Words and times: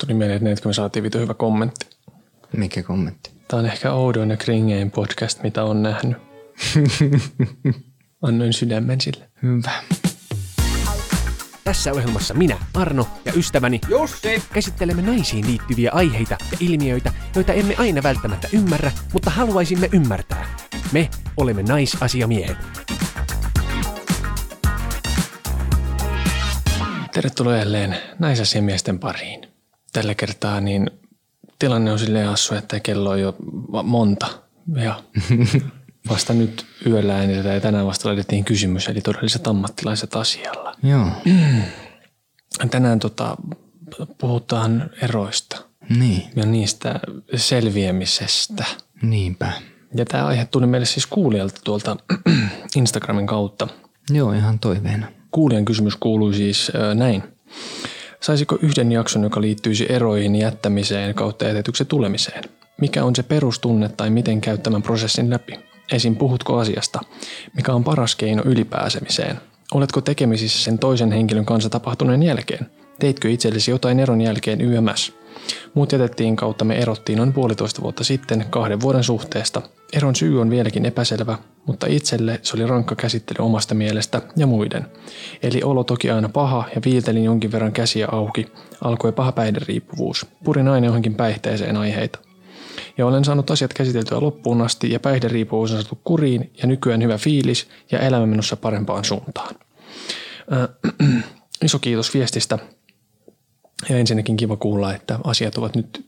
Tuli 0.00 0.14
mieleen, 0.14 0.36
että 0.36 0.44
neetkö 0.44 0.68
me 0.68 0.72
saatiin 0.72 1.02
vitu 1.02 1.18
hyvä 1.18 1.34
kommentti. 1.34 1.86
Mikä 2.56 2.82
kommentti? 2.82 3.30
Tämä 3.48 3.60
on 3.60 3.66
ehkä 3.66 3.92
oudoin 3.92 4.30
ja 4.30 4.36
kringein 4.36 4.90
podcast, 4.90 5.42
mitä 5.42 5.64
on 5.64 5.82
nähnyt. 5.82 6.16
Annoin 8.22 8.52
sydämen 8.52 9.00
sille. 9.00 9.30
Hyvä. 9.42 9.70
Tässä 11.64 11.92
ohjelmassa 11.92 12.34
minä, 12.34 12.58
Arno 12.74 13.08
ja 13.24 13.32
ystäväni 13.36 13.80
Jussi 13.88 14.42
käsittelemme 14.52 15.02
naisiin 15.02 15.46
liittyviä 15.46 15.90
aiheita 15.92 16.36
ja 16.52 16.58
ilmiöitä, 16.60 17.12
joita 17.34 17.52
emme 17.52 17.74
aina 17.78 18.02
välttämättä 18.02 18.48
ymmärrä, 18.52 18.92
mutta 19.12 19.30
haluaisimme 19.30 19.88
ymmärtää. 19.92 20.56
Me 20.92 21.10
olemme 21.36 21.62
naisasiamiehet. 21.62 22.56
Tervetuloa 27.12 27.56
jälleen 27.56 27.96
naisasiamiesten 28.18 28.98
pariin. 28.98 29.45
Tällä 29.96 30.14
kertaa 30.14 30.60
niin 30.60 30.90
tilanne 31.58 31.92
on 31.92 31.98
silleen 31.98 32.28
assu, 32.28 32.54
että 32.54 32.80
kello 32.80 33.10
on 33.10 33.20
jo 33.20 33.36
monta. 33.82 34.26
Ja 34.74 35.02
vasta 36.10 36.32
nyt 36.32 36.66
yöllä 36.86 37.16
äänitetään 37.16 37.54
ja 37.54 37.60
tänään 37.60 37.86
vasta 37.86 38.08
laitettiin 38.08 38.44
kysymys, 38.44 38.88
eli 38.88 39.00
todelliset 39.00 39.46
ammattilaiset 39.46 40.16
asialla. 40.16 40.74
Joo. 40.82 41.06
Tänään 42.70 42.98
tota, 42.98 43.36
puhutaan 44.18 44.90
eroista 45.02 45.56
Niin. 45.88 46.22
ja 46.36 46.46
niistä 46.46 47.00
selviämisestä. 47.36 48.64
Niinpä. 49.02 49.52
Ja 49.94 50.04
tämä 50.04 50.26
aihe 50.26 50.44
tuli 50.44 50.66
meille 50.66 50.86
siis 50.86 51.06
kuulijalta 51.06 51.60
tuolta 51.64 51.96
Instagramin 52.76 53.26
kautta. 53.26 53.68
Joo, 54.10 54.32
ihan 54.32 54.58
toiveena. 54.58 55.06
Kuulijan 55.30 55.64
kysymys 55.64 55.96
kuului 55.96 56.34
siis 56.34 56.72
ö, 56.74 56.94
näin. 56.94 57.22
Saisiko 58.20 58.58
yhden 58.62 58.92
jakson, 58.92 59.22
joka 59.22 59.40
liittyisi 59.40 59.86
eroihin 59.88 60.36
jättämiseen 60.36 61.14
kautta 61.14 61.44
jätetyksi 61.44 61.84
tulemiseen? 61.84 62.44
Mikä 62.80 63.04
on 63.04 63.16
se 63.16 63.22
perustunne 63.22 63.88
tai 63.88 64.10
miten 64.10 64.40
käyt 64.40 64.62
tämän 64.62 64.82
prosessin 64.82 65.30
läpi? 65.30 65.60
Esim. 65.92 66.16
puhutko 66.16 66.58
asiasta? 66.58 67.00
Mikä 67.56 67.72
on 67.72 67.84
paras 67.84 68.16
keino 68.16 68.42
ylipääsemiseen? 68.46 69.40
Oletko 69.74 70.00
tekemisissä 70.00 70.64
sen 70.64 70.78
toisen 70.78 71.12
henkilön 71.12 71.46
kanssa 71.46 71.70
tapahtuneen 71.70 72.22
jälkeen? 72.22 72.66
Teitkö 72.98 73.30
itsellesi 73.30 73.70
jotain 73.70 74.00
eron 74.00 74.20
jälkeen 74.20 74.60
YMS? 74.60 75.12
Muut 75.74 75.92
jätettiin 75.92 76.36
kautta 76.36 76.64
me 76.64 76.78
erottiin 76.78 77.16
noin 77.16 77.32
puolitoista 77.32 77.82
vuotta 77.82 78.04
sitten 78.04 78.46
kahden 78.50 78.80
vuoden 78.80 79.04
suhteesta. 79.04 79.62
Eron 79.92 80.16
syy 80.16 80.40
on 80.40 80.50
vieläkin 80.50 80.86
epäselvä, 80.86 81.38
mutta 81.66 81.86
itselle 81.90 82.40
se 82.42 82.56
oli 82.56 82.66
rankka 82.66 82.94
käsittely 82.94 83.46
omasta 83.46 83.74
mielestä 83.74 84.22
ja 84.36 84.46
muiden. 84.46 84.86
Eli 85.42 85.60
olo 85.64 85.84
toki 85.84 86.10
aina 86.10 86.28
paha 86.28 86.64
ja 86.74 86.80
viiltelin 86.84 87.24
jonkin 87.24 87.52
verran 87.52 87.72
käsiä 87.72 88.08
auki. 88.12 88.46
Alkoi 88.80 89.12
paha 89.12 89.32
päihderiippuvuus. 89.32 90.26
Purin 90.44 90.68
aina 90.68 90.86
johonkin 90.86 91.14
päihteeseen 91.14 91.76
aiheita. 91.76 92.18
Ja 92.98 93.06
olen 93.06 93.24
saanut 93.24 93.50
asiat 93.50 93.74
käsiteltyä 93.74 94.20
loppuun 94.20 94.62
asti 94.62 94.92
ja 94.92 95.00
päihderiippuvuus 95.00 95.72
on 95.72 95.82
saatu 95.82 95.98
kuriin 96.04 96.52
ja 96.62 96.66
nykyään 96.66 97.02
hyvä 97.02 97.18
fiilis 97.18 97.68
ja 97.92 97.98
elämä 97.98 98.26
menossa 98.26 98.56
parempaan 98.56 99.04
suuntaan. 99.04 99.54
Äh, 100.52 101.22
iso 101.64 101.78
kiitos 101.78 102.14
viestistä. 102.14 102.58
Ja 103.88 103.98
ensinnäkin 103.98 104.36
kiva 104.36 104.56
kuulla, 104.56 104.94
että 104.94 105.18
asiat 105.24 105.58
ovat 105.58 105.76
nyt 105.76 106.06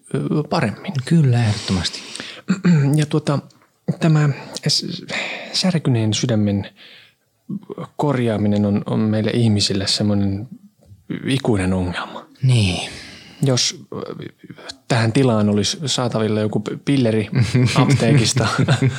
paremmin. 0.51 0.93
Kyllä, 1.05 1.45
ehdottomasti. 1.45 2.01
Ja 2.97 3.07
tuota, 3.07 3.39
tämä 4.01 4.29
särkyneen 5.53 6.15
sydämen 6.15 6.69
korjaaminen 7.97 8.67
on, 8.67 8.83
on 8.87 9.01
meille 9.01 9.31
ihmisille 9.31 9.87
semmoinen 9.87 10.49
ikuinen 11.27 11.73
ongelma. 11.73 12.27
Niin. 12.43 12.91
Jos 13.43 13.85
tähän 14.89 15.13
tilaan 15.13 15.49
olisi 15.49 15.79
saatavilla 15.87 16.41
joku 16.41 16.63
pilleri 16.85 17.29
apteekista, 17.75 18.49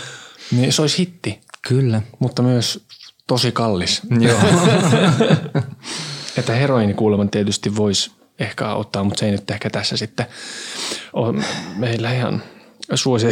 niin 0.51 0.73
se 0.73 0.81
olisi 0.81 0.97
hitti, 0.97 1.41
Kyllä. 1.67 2.01
mutta 2.19 2.41
myös 2.41 2.85
tosi 3.27 3.51
kallis. 3.51 4.01
Joo. 4.19 4.39
Että 6.37 6.53
heroini 6.55 6.93
kuulemma 6.93 7.25
tietysti 7.25 7.75
voisi 7.75 8.11
ehkä 8.39 8.73
ottaa, 8.73 9.03
mutta 9.03 9.19
se 9.19 9.25
ei 9.25 9.31
nyt 9.31 9.51
ehkä 9.51 9.69
tässä 9.69 9.97
sitten 9.97 10.25
ole 11.13 11.43
meillä 11.77 12.13
ihan 12.13 12.43
suosi, 12.93 13.27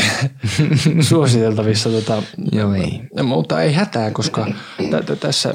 suositeltavissa. 1.10 1.90
Tota, 1.90 2.24
Joo, 2.52 2.74
ei. 2.74 3.02
Mutta 3.24 3.62
ei 3.62 3.74
hätää, 3.74 4.12
koska 4.12 4.48
tä- 4.92 5.16
tässä, 5.16 5.54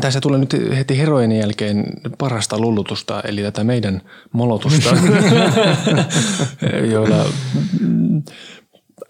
tässä 0.00 0.20
tulee 0.20 0.40
nyt 0.40 0.56
heti 0.76 0.98
heroinin 0.98 1.38
jälkeen 1.38 1.84
parasta 2.18 2.58
lullutusta, 2.58 3.20
eli 3.20 3.42
tätä 3.42 3.64
meidän 3.64 4.02
molotusta, 4.32 4.90
joilla 6.92 7.24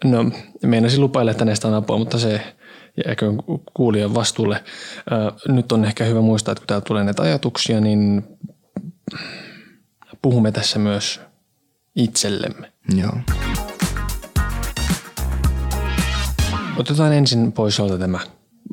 no 0.03 0.31
meinasin 0.63 1.01
lupailla, 1.01 1.31
että 1.31 1.45
näistä 1.45 1.67
on 1.67 1.73
apua, 1.73 1.97
mutta 1.97 2.19
se 2.19 2.41
jääkö 3.05 3.33
kuulijan 3.73 4.15
vastuulle. 4.15 4.63
Nyt 5.47 5.71
on 5.71 5.85
ehkä 5.85 6.03
hyvä 6.03 6.21
muistaa, 6.21 6.51
että 6.51 6.59
kun 6.59 6.67
täällä 6.67 6.85
tulee 6.85 7.03
näitä 7.03 7.23
ajatuksia, 7.23 7.81
niin 7.81 8.23
puhumme 10.21 10.51
tässä 10.51 10.79
myös 10.79 11.21
itsellemme. 11.95 12.71
Joo. 12.95 13.17
Otetaan 16.77 17.13
ensin 17.13 17.51
pois 17.51 17.79
alta 17.79 17.97
tämä 17.97 18.19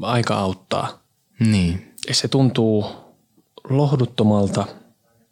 aika 0.00 0.34
auttaa. 0.34 1.02
Niin. 1.40 1.94
Se 2.12 2.28
tuntuu 2.28 2.86
lohduttomalta, 3.70 4.66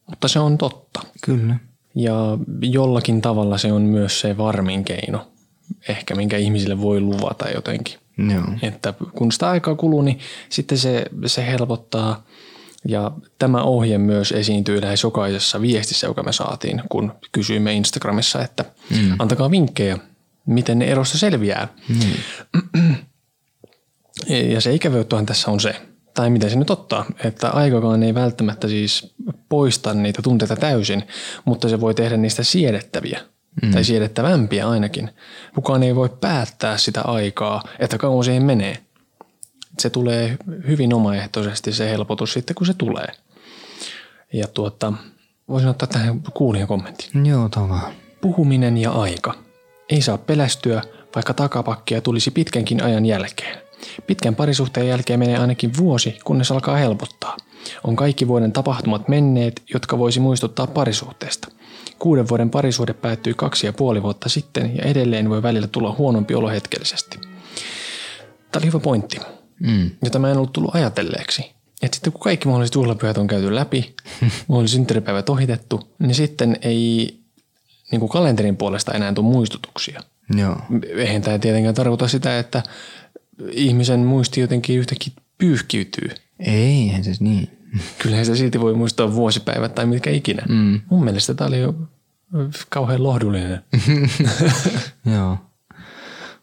mutta 0.06 0.28
se 0.28 0.38
on 0.38 0.58
totta. 0.58 1.00
Kyllä. 1.24 1.56
Ja 1.94 2.38
jollakin 2.62 3.22
tavalla 3.22 3.58
se 3.58 3.72
on 3.72 3.82
myös 3.82 4.20
se 4.20 4.36
varmin 4.36 4.84
keino, 4.84 5.28
ehkä 5.88 6.14
minkä 6.14 6.36
ihmisille 6.36 6.80
voi 6.80 7.00
luvata 7.00 7.48
jotenkin. 7.48 7.94
Joo. 8.32 8.44
Että 8.62 8.94
kun 9.12 9.32
sitä 9.32 9.50
aikaa 9.50 9.74
kuluu, 9.74 10.02
niin 10.02 10.18
sitten 10.48 10.78
se, 10.78 11.04
se 11.26 11.46
helpottaa. 11.46 12.22
Ja 12.88 13.10
tämä 13.38 13.62
ohje 13.62 13.98
myös 13.98 14.32
esiintyy 14.32 14.80
lähes 14.80 15.02
jokaisessa 15.02 15.60
viestissä, 15.60 16.06
joka 16.06 16.22
me 16.22 16.32
saatiin, 16.32 16.82
kun 16.88 17.12
kysyimme 17.32 17.72
Instagramissa, 17.72 18.42
että 18.42 18.64
mm. 18.90 19.16
antakaa 19.18 19.50
vinkkejä, 19.50 19.98
miten 20.46 20.78
ne 20.78 20.84
erosta 20.84 21.18
selviää. 21.18 21.68
Mm. 21.88 22.94
Ja 24.52 24.60
se 24.60 24.74
ikävyyttöhän 24.74 25.26
tässä 25.26 25.50
on 25.50 25.60
se, 25.60 25.76
tai 26.14 26.30
miten 26.30 26.50
se 26.50 26.56
nyt 26.56 26.70
ottaa, 26.70 27.04
että 27.24 27.50
aikakaan 27.50 28.02
ei 28.02 28.14
välttämättä 28.14 28.68
siis 28.68 29.14
poista 29.48 29.94
niitä 29.94 30.22
tunteita 30.22 30.56
täysin, 30.56 31.02
mutta 31.44 31.68
se 31.68 31.80
voi 31.80 31.94
tehdä 31.94 32.16
niistä 32.16 32.42
siedettäviä 32.42 33.20
mm. 33.62 33.70
tai 33.70 33.84
siedettävämpiä 33.84 34.68
ainakin. 34.68 35.10
Kukaan 35.54 35.82
ei 35.82 35.94
voi 35.94 36.08
päättää 36.20 36.78
sitä 36.78 37.02
aikaa, 37.02 37.62
että 37.78 37.98
kauan 37.98 38.24
siihen 38.24 38.44
menee. 38.44 38.78
Se 39.80 39.90
tulee 39.90 40.36
hyvin 40.66 40.94
omaehtoisesti 40.94 41.72
se 41.72 41.90
helpotus 41.90 42.32
sitten, 42.32 42.54
kun 42.54 42.66
se 42.66 42.74
tulee. 42.74 43.06
Ja 44.32 44.48
tuota, 44.48 44.92
voisin 45.48 45.68
ottaa 45.68 45.88
tähän 45.88 46.20
kuulijan 46.34 46.68
kommentin. 46.68 47.26
Joo, 47.26 47.48
tavaa. 47.48 47.90
Puhuminen 48.20 48.78
ja 48.78 48.90
aika. 48.90 49.34
Ei 49.88 50.02
saa 50.02 50.18
pelästyä, 50.18 50.82
vaikka 51.14 51.34
takapakkia 51.34 52.00
tulisi 52.00 52.30
pitkänkin 52.30 52.82
ajan 52.82 53.06
jälkeen. 53.06 53.58
Pitkän 54.06 54.36
parisuhteen 54.36 54.88
jälkeen 54.88 55.18
menee 55.18 55.38
ainakin 55.38 55.76
vuosi, 55.76 56.18
kunnes 56.24 56.50
alkaa 56.50 56.76
helpottaa. 56.76 57.36
On 57.84 57.96
kaikki 57.96 58.28
vuoden 58.28 58.52
tapahtumat 58.52 59.08
menneet, 59.08 59.62
jotka 59.74 59.98
voisi 59.98 60.20
muistuttaa 60.20 60.66
parisuhteesta. 60.66 61.48
Kuuden 61.98 62.28
vuoden 62.28 62.50
parisuhde 62.50 62.92
päättyi 62.92 63.34
kaksi 63.34 63.66
ja 63.66 63.72
puoli 63.72 64.02
vuotta 64.02 64.28
sitten 64.28 64.76
ja 64.76 64.84
edelleen 64.84 65.30
voi 65.30 65.42
välillä 65.42 65.66
tulla 65.66 65.94
huonompi 65.98 66.34
olo 66.34 66.48
hetkellisesti. 66.48 67.18
Tämä 68.52 68.60
oli 68.60 68.66
hyvä 68.66 68.78
pointti, 68.78 69.20
Mm. 69.60 69.90
jota 70.04 70.18
mä 70.18 70.30
en 70.30 70.36
ollut 70.36 70.52
tullut 70.52 70.74
ajatelleeksi. 70.74 71.42
Että 71.82 71.96
sitten 71.96 72.12
kun 72.12 72.20
kaikki 72.20 72.48
mahdolliset 72.48 72.74
juhlapyhät 72.74 73.18
on 73.18 73.26
käyty 73.26 73.54
läpi, 73.54 73.94
mahdolliset 74.48 74.74
synttäripäivät 74.74 75.28
ohitettu, 75.28 75.88
niin 75.98 76.14
sitten 76.14 76.56
ei 76.62 77.20
niin 77.92 78.00
kuin 78.00 78.10
kalenterin 78.10 78.56
puolesta 78.56 78.92
enää 78.92 79.12
tule 79.12 79.32
muistutuksia. 79.32 80.00
Joo. 80.36 80.56
Eihän 80.96 81.22
tämä 81.22 81.38
tietenkään 81.38 81.74
tarkoita 81.74 82.08
sitä, 82.08 82.38
että 82.38 82.62
ihmisen 83.50 84.00
muisti 84.00 84.40
jotenkin 84.40 84.78
yhtäkkiä 84.78 85.12
pyyhkiytyy. 85.38 86.08
Ei, 86.38 86.54
eihän 86.54 87.04
se 87.04 87.12
niin. 87.20 87.48
Kyllähän 87.98 88.26
se 88.26 88.36
silti 88.36 88.60
voi 88.60 88.74
muistaa 88.74 89.14
vuosipäivät 89.14 89.74
tai 89.74 89.86
mitkä 89.86 90.10
ikinä. 90.10 90.42
Mm. 90.48 90.80
Mun 90.90 91.04
mielestä 91.04 91.34
tämä 91.34 91.48
oli 91.48 91.60
jo 91.60 91.74
kauhean 92.68 93.02
lohdullinen. 93.02 93.64
Joo. 95.14 95.38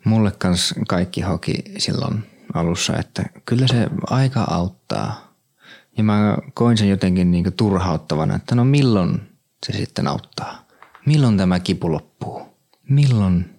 Mulle 0.03 0.31
kans 0.31 0.73
kaikki 0.87 1.21
hoki 1.21 1.63
silloin 1.77 2.23
alussa, 2.57 2.97
että 2.97 3.23
kyllä 3.45 3.67
se 3.67 3.87
aika 4.07 4.47
auttaa. 4.49 5.33
Ja 5.97 6.03
mä 6.03 6.37
koin 6.53 6.77
sen 6.77 6.89
jotenkin 6.89 7.31
niinku 7.31 7.51
turhauttavana, 7.51 8.35
että 8.35 8.55
no 8.55 8.65
milloin 8.65 9.21
se 9.65 9.73
sitten 9.73 10.07
auttaa? 10.07 10.65
Milloin 11.05 11.37
tämä 11.37 11.59
kipu 11.59 11.91
loppuu? 11.91 12.41
Milloin 12.89 13.49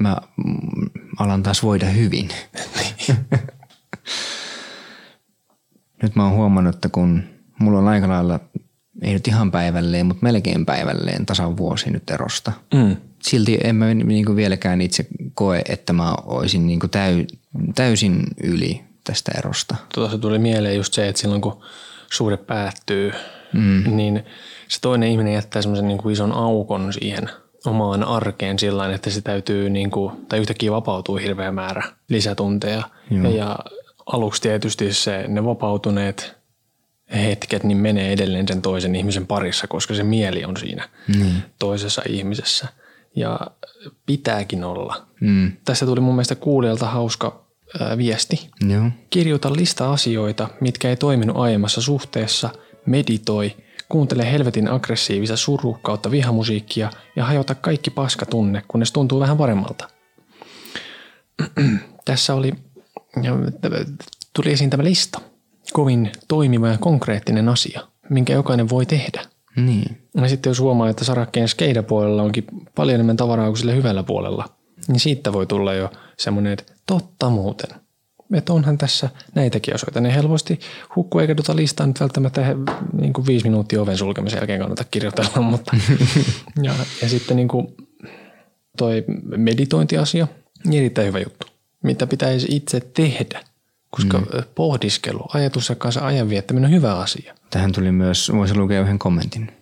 mä 0.00 0.16
mm, 0.36 0.90
alan 1.18 1.42
taas 1.42 1.62
voida 1.62 1.86
hyvin? 1.86 2.28
Nyt 6.02 6.16
mä 6.16 6.24
oon 6.24 6.32
huomannut, 6.32 6.74
että 6.74 6.88
kun 6.88 7.22
mulla 7.58 7.78
on 7.78 7.88
aika 7.88 8.08
lailla 8.08 8.40
ei 9.02 9.12
nyt 9.12 9.28
ihan 9.28 9.50
päivälleen, 9.50 10.06
mutta 10.06 10.22
melkein 10.22 10.66
päivälleen 10.66 11.26
tasan 11.26 11.56
vuosi 11.56 11.90
nyt 11.90 12.10
erosta. 12.10 12.52
Mm. 12.74 12.96
Silti 13.22 13.58
en 13.64 13.76
mä 13.76 13.94
niin 13.94 14.24
kuin 14.24 14.36
vieläkään 14.36 14.80
itse 14.80 15.06
koe, 15.34 15.62
että 15.68 15.92
mä 15.92 16.14
olisin 16.26 16.66
niin 16.66 16.80
kuin 16.80 16.90
täy, 16.90 17.24
täysin 17.74 18.22
yli 18.42 18.80
tästä 19.04 19.32
erosta. 19.38 19.76
Tuossa 19.94 20.18
tuli 20.18 20.38
mieleen 20.38 20.76
just 20.76 20.92
se, 20.92 21.08
että 21.08 21.20
silloin 21.20 21.40
kun 21.40 21.62
suhde 22.12 22.36
päättyy, 22.36 23.12
mm. 23.52 23.96
niin 23.96 24.24
se 24.68 24.80
toinen 24.80 25.08
ihminen 25.08 25.34
jättää 25.34 25.62
semmoisen 25.62 25.88
niin 25.88 25.98
kuin 25.98 26.12
ison 26.12 26.32
aukon 26.32 26.92
siihen 26.92 27.30
omaan 27.66 28.04
arkeen 28.04 28.58
sillä 28.58 28.94
että 28.94 29.10
se 29.10 29.20
täytyy, 29.20 29.70
niin 29.70 29.90
kuin, 29.90 30.26
tai 30.28 30.38
yhtäkkiä 30.38 30.72
vapautuu 30.72 31.16
hirveä 31.16 31.52
määrä 31.52 31.82
lisätunteja. 32.08 32.82
Ja, 33.10 33.30
ja 33.30 33.58
aluksi 34.06 34.42
tietysti 34.42 34.92
se, 34.92 35.24
ne 35.28 35.44
vapautuneet 35.44 36.37
hetket 37.12 37.64
niin 37.64 37.78
menee 37.78 38.12
edelleen 38.12 38.48
sen 38.48 38.62
toisen 38.62 38.94
ihmisen 38.94 39.26
parissa, 39.26 39.66
koska 39.66 39.94
se 39.94 40.02
mieli 40.02 40.44
on 40.44 40.56
siinä 40.56 40.88
mm. 41.16 41.42
toisessa 41.58 42.02
ihmisessä. 42.08 42.68
Ja 43.16 43.40
pitääkin 44.06 44.64
olla. 44.64 45.06
Mm. 45.20 45.52
Tässä 45.64 45.86
tuli 45.86 46.00
mun 46.00 46.14
mielestä 46.14 46.34
kuulijalta 46.34 46.86
hauska 46.86 47.44
ää, 47.80 47.98
viesti. 47.98 48.50
Joo. 48.68 48.90
Kirjoita 49.10 49.52
lista 49.52 49.92
asioita, 49.92 50.48
mitkä 50.60 50.88
ei 50.88 50.96
toiminut 50.96 51.36
aiemmassa 51.36 51.80
suhteessa, 51.80 52.50
meditoi, 52.86 53.56
kuuntele 53.88 54.32
helvetin 54.32 54.68
aggressiivista 54.68 55.36
suru 55.36 55.78
kautta 55.82 56.10
vihamusiikkia 56.10 56.90
ja 57.16 57.24
hajota 57.24 57.54
kaikki 57.54 57.90
paskatunne, 57.90 58.62
kunnes 58.68 58.92
tuntuu 58.92 59.20
vähän 59.20 59.36
paremmalta. 59.36 59.88
Tässä 62.04 62.34
oli, 62.34 62.52
tuli 64.32 64.52
esiin 64.52 64.70
tämä 64.70 64.84
lista. 64.84 65.20
Kovin 65.72 66.12
toimiva 66.28 66.68
ja 66.68 66.78
konkreettinen 66.78 67.48
asia, 67.48 67.80
minkä 68.10 68.32
jokainen 68.32 68.68
voi 68.68 68.86
tehdä. 68.86 69.22
Niin. 69.56 70.02
Ja 70.16 70.28
sitten 70.28 70.50
jos 70.50 70.60
huomaa, 70.60 70.88
että 70.88 71.04
sarakkeen 71.04 71.48
skeidapuolella 71.48 72.22
onkin 72.22 72.44
paljon 72.74 72.94
enemmän 72.94 73.16
tavaraa 73.16 73.46
kuin 73.46 73.58
sillä 73.58 73.72
hyvällä 73.72 74.02
puolella, 74.02 74.48
niin 74.88 75.00
siitä 75.00 75.32
voi 75.32 75.46
tulla 75.46 75.74
jo 75.74 75.90
semmoinen, 76.16 76.52
että 76.52 76.72
totta 76.86 77.30
muuten– 77.30 77.70
että 78.34 78.52
onhan 78.52 78.78
tässä 78.78 79.10
näitäkin 79.34 79.74
asioita. 79.74 80.00
Ne 80.00 80.14
helposti 80.14 80.60
hukkuu 80.96 81.20
eikä 81.20 81.34
tuota 81.34 81.56
listaa 81.56 81.86
nyt 81.86 82.00
välttämättä 82.00 82.54
niin 83.00 83.12
kuin 83.12 83.26
viisi 83.26 83.44
minuuttia 83.44 83.82
oven 83.82 83.98
sulkemisen 83.98 84.36
jälkeen 84.36 84.60
kannata 84.60 84.84
kirjoitella, 84.90 85.40
mutta 85.50 85.76
ja, 86.62 86.74
ja 87.02 87.08
sitten 87.08 87.36
niin 87.36 87.48
kuin 87.48 87.76
toi 88.78 89.04
meditointiasia, 89.36 90.28
niin 90.64 90.78
erittäin 90.78 91.06
hyvä 91.06 91.18
juttu, 91.18 91.46
mitä 91.82 92.06
pitäisi 92.06 92.46
itse 92.50 92.80
tehdä, 92.80 93.40
koska 93.90 94.18
mm. 94.18 94.26
pohdiskelu, 94.54 95.26
ajatus 95.34 95.68
ja 95.68 95.74
kanssa 95.74 96.06
ajan 96.06 96.28
viettäminen 96.28 96.68
on 96.68 96.76
hyvä 96.76 96.94
asia. 96.94 97.34
Tähän 97.50 97.72
tuli 97.72 97.92
myös, 97.92 98.32
voisi 98.34 98.54
lukea 98.56 98.80
yhden 98.80 98.98
kommentin. 98.98 99.52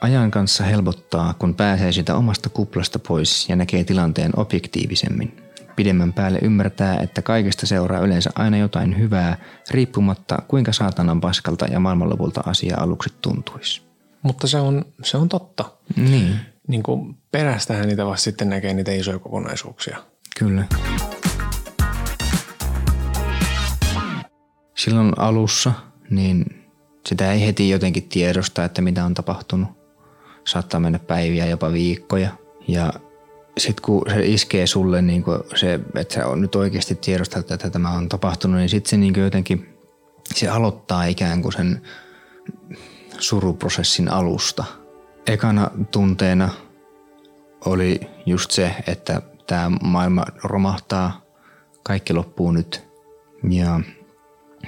Ajan 0.00 0.30
kanssa 0.30 0.64
helpottaa, 0.64 1.34
kun 1.38 1.54
pääsee 1.54 1.92
sitä 1.92 2.16
omasta 2.16 2.48
kuplasta 2.48 2.98
pois 2.98 3.48
ja 3.48 3.56
näkee 3.56 3.84
tilanteen 3.84 4.32
objektiivisemmin. 4.36 5.36
Pidemmän 5.76 6.12
päälle 6.12 6.38
ymmärtää, 6.42 7.00
että 7.00 7.22
kaikesta 7.22 7.66
seuraa 7.66 8.00
yleensä 8.00 8.30
aina 8.34 8.56
jotain 8.56 8.98
hyvää, 8.98 9.36
riippumatta 9.70 10.42
kuinka 10.48 10.72
saatanan 10.72 11.20
paskalta 11.20 11.66
ja 11.66 11.80
maailmanlopulta 11.80 12.42
asia 12.46 12.76
aluksi 12.80 13.14
tuntuisi. 13.22 13.82
Mutta 14.22 14.46
se 14.46 14.60
on, 14.60 14.84
se 15.04 15.16
on 15.16 15.28
totta. 15.28 15.64
Niin. 15.96 16.36
niin 16.68 16.82
kuin 16.82 17.16
perästähän 17.30 17.88
niitä 17.88 18.06
vasta 18.06 18.24
sitten 18.24 18.48
näkee 18.48 18.74
niitä 18.74 18.92
isoja 18.92 19.18
kokonaisuuksia. 19.18 19.98
Kyllä. 20.38 20.64
Silloin 24.84 25.12
alussa, 25.16 25.72
niin 26.10 26.64
sitä 27.06 27.32
ei 27.32 27.46
heti 27.46 27.70
jotenkin 27.70 28.08
tiedosta, 28.08 28.64
että 28.64 28.82
mitä 28.82 29.04
on 29.04 29.14
tapahtunut. 29.14 29.68
Saattaa 30.46 30.80
mennä 30.80 30.98
päiviä, 30.98 31.46
jopa 31.46 31.72
viikkoja. 31.72 32.30
Ja 32.68 32.92
sitten 33.58 33.82
kun 33.82 34.02
se 34.10 34.26
iskee 34.26 34.66
sulle 34.66 35.02
niin 35.02 35.22
kuin 35.22 35.38
se, 35.56 35.80
että 35.94 36.14
sä 36.14 36.26
on 36.26 36.40
nyt 36.40 36.54
oikeasti 36.54 36.94
tiedostat, 36.94 37.50
että 37.50 37.70
tämä 37.70 37.90
on 37.90 38.08
tapahtunut, 38.08 38.56
niin 38.56 38.68
sitten 38.68 38.90
se 38.90 38.96
niin 38.96 39.14
jotenkin, 39.16 39.68
se 40.34 40.48
aloittaa 40.48 41.04
ikään 41.04 41.42
kuin 41.42 41.52
sen 41.52 41.82
suruprosessin 43.18 44.08
alusta. 44.08 44.64
Ekana 45.26 45.70
tunteena 45.90 46.48
oli 47.64 48.00
just 48.26 48.50
se, 48.50 48.74
että 48.86 49.22
tämä 49.46 49.70
maailma 49.82 50.24
romahtaa, 50.44 51.22
kaikki 51.82 52.14
loppuu 52.14 52.52
nyt. 52.52 52.84
Ja 53.50 53.80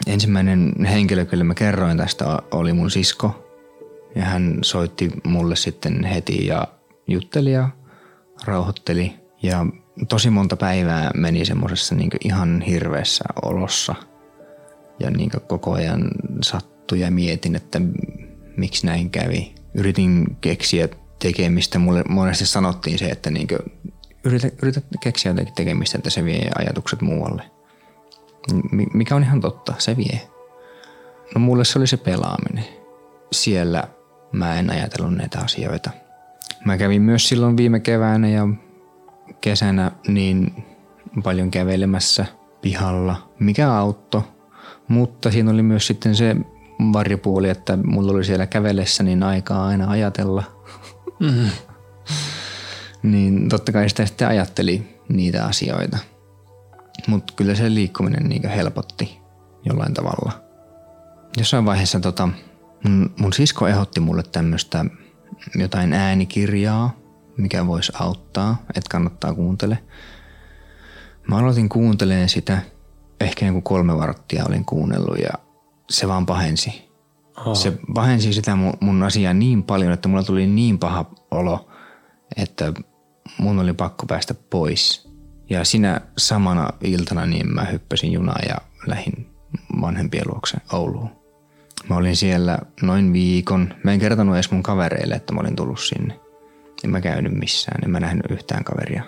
ensimmäinen 0.06 0.72
henkilö, 0.86 1.24
kelle 1.24 1.44
mä 1.44 1.54
kerroin 1.54 1.98
tästä, 1.98 2.38
oli 2.50 2.72
mun 2.72 2.90
sisko. 2.90 3.40
Ja 4.14 4.24
hän 4.24 4.58
soitti 4.62 5.10
mulle 5.24 5.56
sitten 5.56 6.04
heti 6.04 6.46
ja 6.46 6.68
jutteli 7.06 7.52
ja 7.52 7.68
rauhoitteli 8.44 9.14
ja 9.42 9.66
tosi 10.08 10.30
monta 10.30 10.56
päivää 10.56 11.10
meni 11.14 11.44
semmoisessa 11.44 11.94
niin 11.94 12.10
ihan 12.24 12.60
hirveässä 12.60 13.24
olossa 13.42 13.94
ja 15.00 15.10
niin 15.10 15.30
koko 15.48 15.72
ajan 15.72 16.10
sattui 16.42 17.00
ja 17.00 17.10
mietin, 17.10 17.56
että 17.56 17.80
miksi 18.56 18.86
näin 18.86 19.10
kävi. 19.10 19.54
Yritin 19.74 20.36
keksiä 20.40 20.88
tekemistä. 21.18 21.78
Mulle 21.78 22.04
monesti 22.08 22.46
sanottiin 22.46 22.98
se, 22.98 23.06
että 23.06 23.30
niin 23.30 23.48
yritä, 24.24 24.50
yritä 24.62 24.80
keksiä 25.00 25.34
tekemistä, 25.54 25.98
että 25.98 26.10
se 26.10 26.24
vie 26.24 26.50
ajatukset 26.58 27.00
muualle. 27.00 27.42
Mikä 28.94 29.16
on 29.16 29.22
ihan 29.22 29.40
totta, 29.40 29.74
se 29.78 29.96
vie. 29.96 30.20
No 31.34 31.40
mulle 31.40 31.64
se 31.64 31.78
oli 31.78 31.86
se 31.86 31.96
pelaaminen. 31.96 32.64
Siellä 33.32 33.84
mä 34.32 34.58
en 34.58 34.70
ajatellut 34.70 35.14
näitä 35.14 35.38
asioita– 35.40 35.90
Mä 36.64 36.78
kävin 36.78 37.02
myös 37.02 37.28
silloin 37.28 37.56
viime 37.56 37.80
keväänä 37.80 38.28
ja 38.28 38.48
kesänä 39.40 39.90
niin 40.08 40.64
paljon 41.22 41.50
kävelemässä 41.50 42.26
pihalla, 42.62 43.30
mikä 43.38 43.72
auttoi. 43.72 44.22
Mutta 44.88 45.30
siinä 45.30 45.50
oli 45.50 45.62
myös 45.62 45.86
sitten 45.86 46.16
se 46.16 46.36
varjopuoli, 46.92 47.48
että 47.48 47.76
mulla 47.76 48.12
oli 48.12 48.24
siellä 48.24 48.46
kävelessä 48.46 49.02
niin 49.02 49.22
aikaa 49.22 49.66
aina 49.66 49.90
ajatella. 49.90 50.42
Mm-hmm. 51.20 51.50
niin 53.12 53.48
totta 53.48 53.72
kai 53.72 53.88
sitä 53.88 54.06
sitten 54.06 54.28
ajatteli 54.28 55.00
niitä 55.08 55.46
asioita. 55.46 55.98
Mutta 57.06 57.32
kyllä 57.36 57.54
se 57.54 57.74
liikkuminen 57.74 58.28
niin 58.28 58.48
helpotti 58.48 59.18
jollain 59.64 59.94
tavalla. 59.94 60.32
Jossain 61.36 61.64
vaiheessa 61.64 62.00
tota, 62.00 62.28
mun, 62.84 63.14
mun 63.18 63.32
sisko 63.32 63.68
ehdotti 63.68 64.00
mulle 64.00 64.22
tämmöistä 64.22 64.84
jotain 65.54 65.92
äänikirjaa, 65.92 66.96
mikä 67.36 67.66
voisi 67.66 67.92
auttaa, 68.00 68.62
että 68.76 68.90
kannattaa 68.90 69.34
kuuntele. 69.34 69.78
Mä 71.28 71.38
aloitin 71.38 71.68
kuuntelemaan 71.68 72.28
sitä, 72.28 72.58
ehkä 73.20 73.46
joku 73.46 73.60
kolme 73.60 73.96
varttia 73.96 74.44
olin 74.48 74.64
kuunnellut 74.64 75.18
ja 75.18 75.30
se 75.90 76.08
vaan 76.08 76.26
pahensi. 76.26 76.90
Oh. 77.46 77.56
Se 77.56 77.78
pahensi 77.94 78.32
sitä 78.32 78.56
mun, 78.56 78.72
mun 78.80 79.02
asiaa 79.02 79.34
niin 79.34 79.62
paljon, 79.62 79.92
että 79.92 80.08
mulla 80.08 80.22
tuli 80.22 80.46
niin 80.46 80.78
paha 80.78 81.10
olo, 81.30 81.70
että 82.36 82.72
mun 83.38 83.58
oli 83.58 83.72
pakko 83.72 84.06
päästä 84.06 84.34
pois. 84.34 85.08
Ja 85.50 85.64
sinä 85.64 86.00
samana 86.18 86.70
iltana 86.80 87.26
niin 87.26 87.54
mä 87.54 87.64
hyppäsin 87.64 88.12
junaa 88.12 88.38
ja 88.48 88.56
lähin 88.86 89.26
vanhempien 89.80 90.24
luokse 90.26 90.56
Ouluun. 90.72 91.10
Mä 91.88 91.96
olin 91.96 92.16
siellä 92.16 92.58
noin 92.82 93.12
viikon. 93.12 93.74
Mä 93.84 93.92
en 93.92 94.00
kertonut 94.00 94.34
edes 94.34 94.50
mun 94.50 94.62
kavereille, 94.62 95.14
että 95.14 95.32
mä 95.32 95.40
olin 95.40 95.56
tullut 95.56 95.80
sinne. 95.80 96.20
En 96.84 96.90
mä 96.90 97.00
käynyt 97.00 97.32
missään, 97.32 97.84
en 97.84 97.90
mä 97.90 98.00
nähnyt 98.00 98.30
yhtään 98.30 98.64
kaveria. 98.64 99.02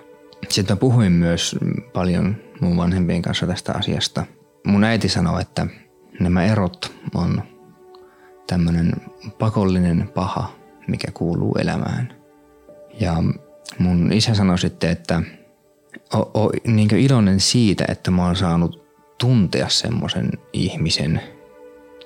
Sitten 0.48 0.76
mä 0.76 0.80
puhuin 0.80 1.12
myös 1.12 1.56
paljon 1.92 2.36
mun 2.60 2.76
vanhempien 2.76 3.22
kanssa 3.22 3.46
tästä 3.46 3.72
asiasta. 3.72 4.26
Mun 4.66 4.84
äiti 4.84 5.08
sanoi, 5.08 5.40
että 5.42 5.66
nämä 6.20 6.44
erot 6.44 6.94
on 7.14 7.42
tämmöinen 8.46 8.92
pakollinen 9.38 10.10
paha, 10.14 10.52
mikä 10.86 11.12
kuuluu 11.14 11.54
elämään. 11.54 12.14
Ja 13.00 13.14
mun 13.78 14.12
isä 14.12 14.34
sanoi 14.34 14.58
sitten, 14.58 14.90
että 14.90 15.22
o, 16.14 16.18
o, 16.18 16.50
niin 16.66 16.96
iloinen 16.96 17.40
siitä, 17.40 17.84
että 17.88 18.10
mä 18.10 18.26
oon 18.26 18.36
saanut 18.36 18.86
tuntea 19.18 19.68
semmoisen 19.68 20.30
ihmisen– 20.52 21.20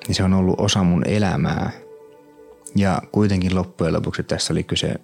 niin 0.08 0.14
se 0.14 0.24
on 0.24 0.34
ollut 0.34 0.60
osa 0.60 0.84
mun 0.84 1.02
elämää. 1.06 1.70
Ja 2.76 3.02
kuitenkin 3.12 3.54
loppujen 3.54 3.92
lopuksi 3.92 4.22
tässä 4.22 4.52
oli 4.52 4.62
kyse 4.62 4.94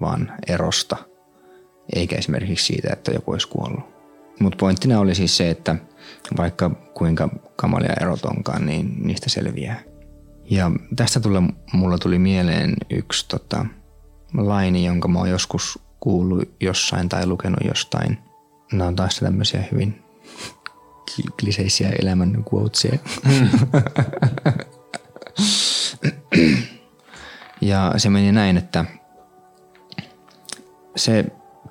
vaan 0.00 0.32
erosta, 0.48 0.96
eikä 1.94 2.16
esimerkiksi 2.16 2.66
siitä, 2.66 2.92
että 2.92 3.12
joku 3.12 3.32
olisi 3.32 3.48
kuollut. 3.48 3.84
Mutta 4.40 4.56
pointtina 4.56 5.00
oli 5.00 5.14
siis 5.14 5.36
se, 5.36 5.50
että 5.50 5.76
vaikka 6.36 6.70
kuinka 6.70 7.28
kamalia 7.56 7.92
erot 8.00 8.24
onkaan, 8.24 8.66
niin 8.66 9.06
niistä 9.06 9.30
selviää. 9.30 9.82
Ja 10.50 10.70
tästä 10.96 11.20
tulla, 11.20 11.42
mulla 11.72 11.98
tuli 11.98 12.18
mieleen 12.18 12.74
yksi 12.90 13.28
tota, 13.28 13.66
laini, 14.34 14.84
jonka 14.84 15.08
mä 15.08 15.18
oon 15.18 15.30
joskus 15.30 15.78
kuullut 16.00 16.48
jossain 16.60 17.08
tai 17.08 17.26
lukenut 17.26 17.60
jostain. 17.64 18.18
Nämä 18.72 18.88
on 18.88 18.96
taas 18.96 19.16
tämmöisiä 19.18 19.64
hyvin 19.72 20.02
kliseisiä 21.40 21.90
elämän 22.02 22.44
quotesia. 22.54 22.98
Ja 27.60 27.94
se 27.96 28.10
meni 28.10 28.32
näin, 28.32 28.56
että 28.56 28.84
se, 30.96 31.24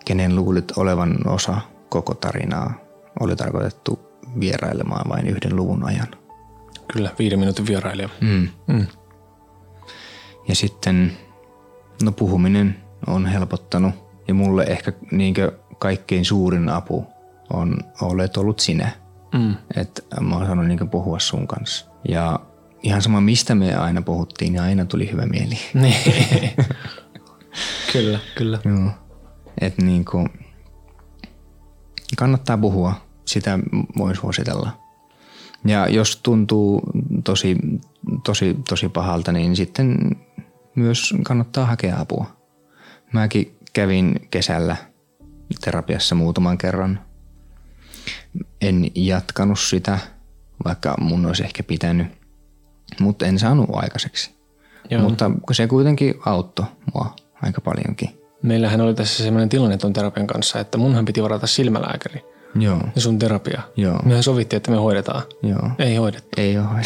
kenen 0.05 0.35
luulit 0.35 0.71
olevan 0.77 1.27
osa 1.27 1.61
koko 1.89 2.13
tarinaa, 2.13 2.73
oli 3.19 3.35
tarkoitettu 3.35 3.99
vierailemaan 4.39 5.09
vain 5.09 5.27
yhden 5.27 5.55
luvun 5.55 5.85
ajan. 5.85 6.07
Kyllä, 6.93 7.11
viiden 7.19 7.39
minuutin 7.39 7.67
vierailija. 7.67 8.09
Mm. 8.21 8.47
Mm. 8.67 8.87
Ja 10.47 10.55
sitten, 10.55 11.11
no 12.03 12.11
puhuminen 12.11 12.75
on 13.07 13.25
helpottanut 13.25 13.95
ja 14.27 14.33
mulle 14.33 14.63
ehkä 14.63 14.93
niinkö 15.11 15.59
kaikkein 15.85 16.25
suurin 16.25 16.69
apu 16.69 17.07
on, 17.49 17.77
olet 18.01 18.37
ollut 18.37 18.59
sinä. 18.59 18.91
Mm. 19.33 19.55
Että 19.75 20.01
mä 20.21 20.35
oon 20.35 20.45
saanut 20.45 20.65
niinkö 20.65 20.85
puhua 20.85 21.19
sun 21.19 21.47
kanssa. 21.47 21.85
Ja 22.07 22.39
ihan 22.83 23.01
sama 23.01 23.21
mistä 23.21 23.55
me 23.55 23.75
aina 23.75 24.01
puhuttiin, 24.01 24.53
niin 24.53 24.61
aina 24.61 24.85
tuli 24.85 25.11
hyvä 25.11 25.25
mieli. 25.25 25.57
Niin. 25.73 25.95
kyllä, 27.93 28.19
kyllä. 28.35 28.59
Joo. 28.65 28.91
Että 29.61 29.81
niinku, 29.81 30.27
kannattaa 32.17 32.57
puhua, 32.57 32.93
sitä 33.25 33.59
voisi 33.97 34.21
suositella. 34.21 34.71
Ja 35.65 35.87
jos 35.87 36.15
tuntuu 36.15 36.81
tosi, 37.23 37.57
tosi, 38.23 38.57
tosi 38.69 38.89
pahalta, 38.89 39.31
niin 39.31 39.55
sitten 39.55 39.97
myös 40.75 41.13
kannattaa 41.23 41.65
hakea 41.65 41.99
apua. 41.99 42.25
Mäkin 43.13 43.57
kävin 43.73 44.27
kesällä 44.31 44.75
terapiassa 45.61 46.15
muutaman 46.15 46.57
kerran. 46.57 46.99
En 48.61 48.91
jatkanut 48.95 49.59
sitä, 49.59 49.99
vaikka 50.65 50.95
mun 50.99 51.25
olisi 51.25 51.43
ehkä 51.43 51.63
pitänyt, 51.63 52.07
mutta 52.99 53.25
en 53.25 53.39
saanut 53.39 53.69
aikaiseksi. 53.73 54.35
Joo. 54.89 55.01
Mutta 55.01 55.31
se 55.51 55.67
kuitenkin 55.67 56.13
auttoi 56.25 56.65
mua 56.93 57.15
aika 57.41 57.61
paljonkin. 57.61 58.09
Meillähän 58.41 58.81
oli 58.81 58.93
tässä 58.93 59.23
sellainen 59.23 59.49
tilanne 59.49 59.77
tuon 59.77 59.93
terapian 59.93 60.27
kanssa, 60.27 60.59
että 60.59 60.77
munhan 60.77 61.05
piti 61.05 61.23
varata 61.23 61.47
silmälääkäri 61.47 62.21
Joo, 62.59 62.81
ja 62.95 63.01
sun 63.01 63.19
terapia. 63.19 63.61
joo, 63.77 63.99
Mehän 64.05 64.23
sovittiin, 64.23 64.57
että 64.57 64.71
me 64.71 64.77
hoidetaan. 64.77 65.23
joo. 65.43 65.69
Ei 65.79 65.95
hoidettu. 65.95 66.29
Ei 66.41 66.57
ole. 66.57 66.67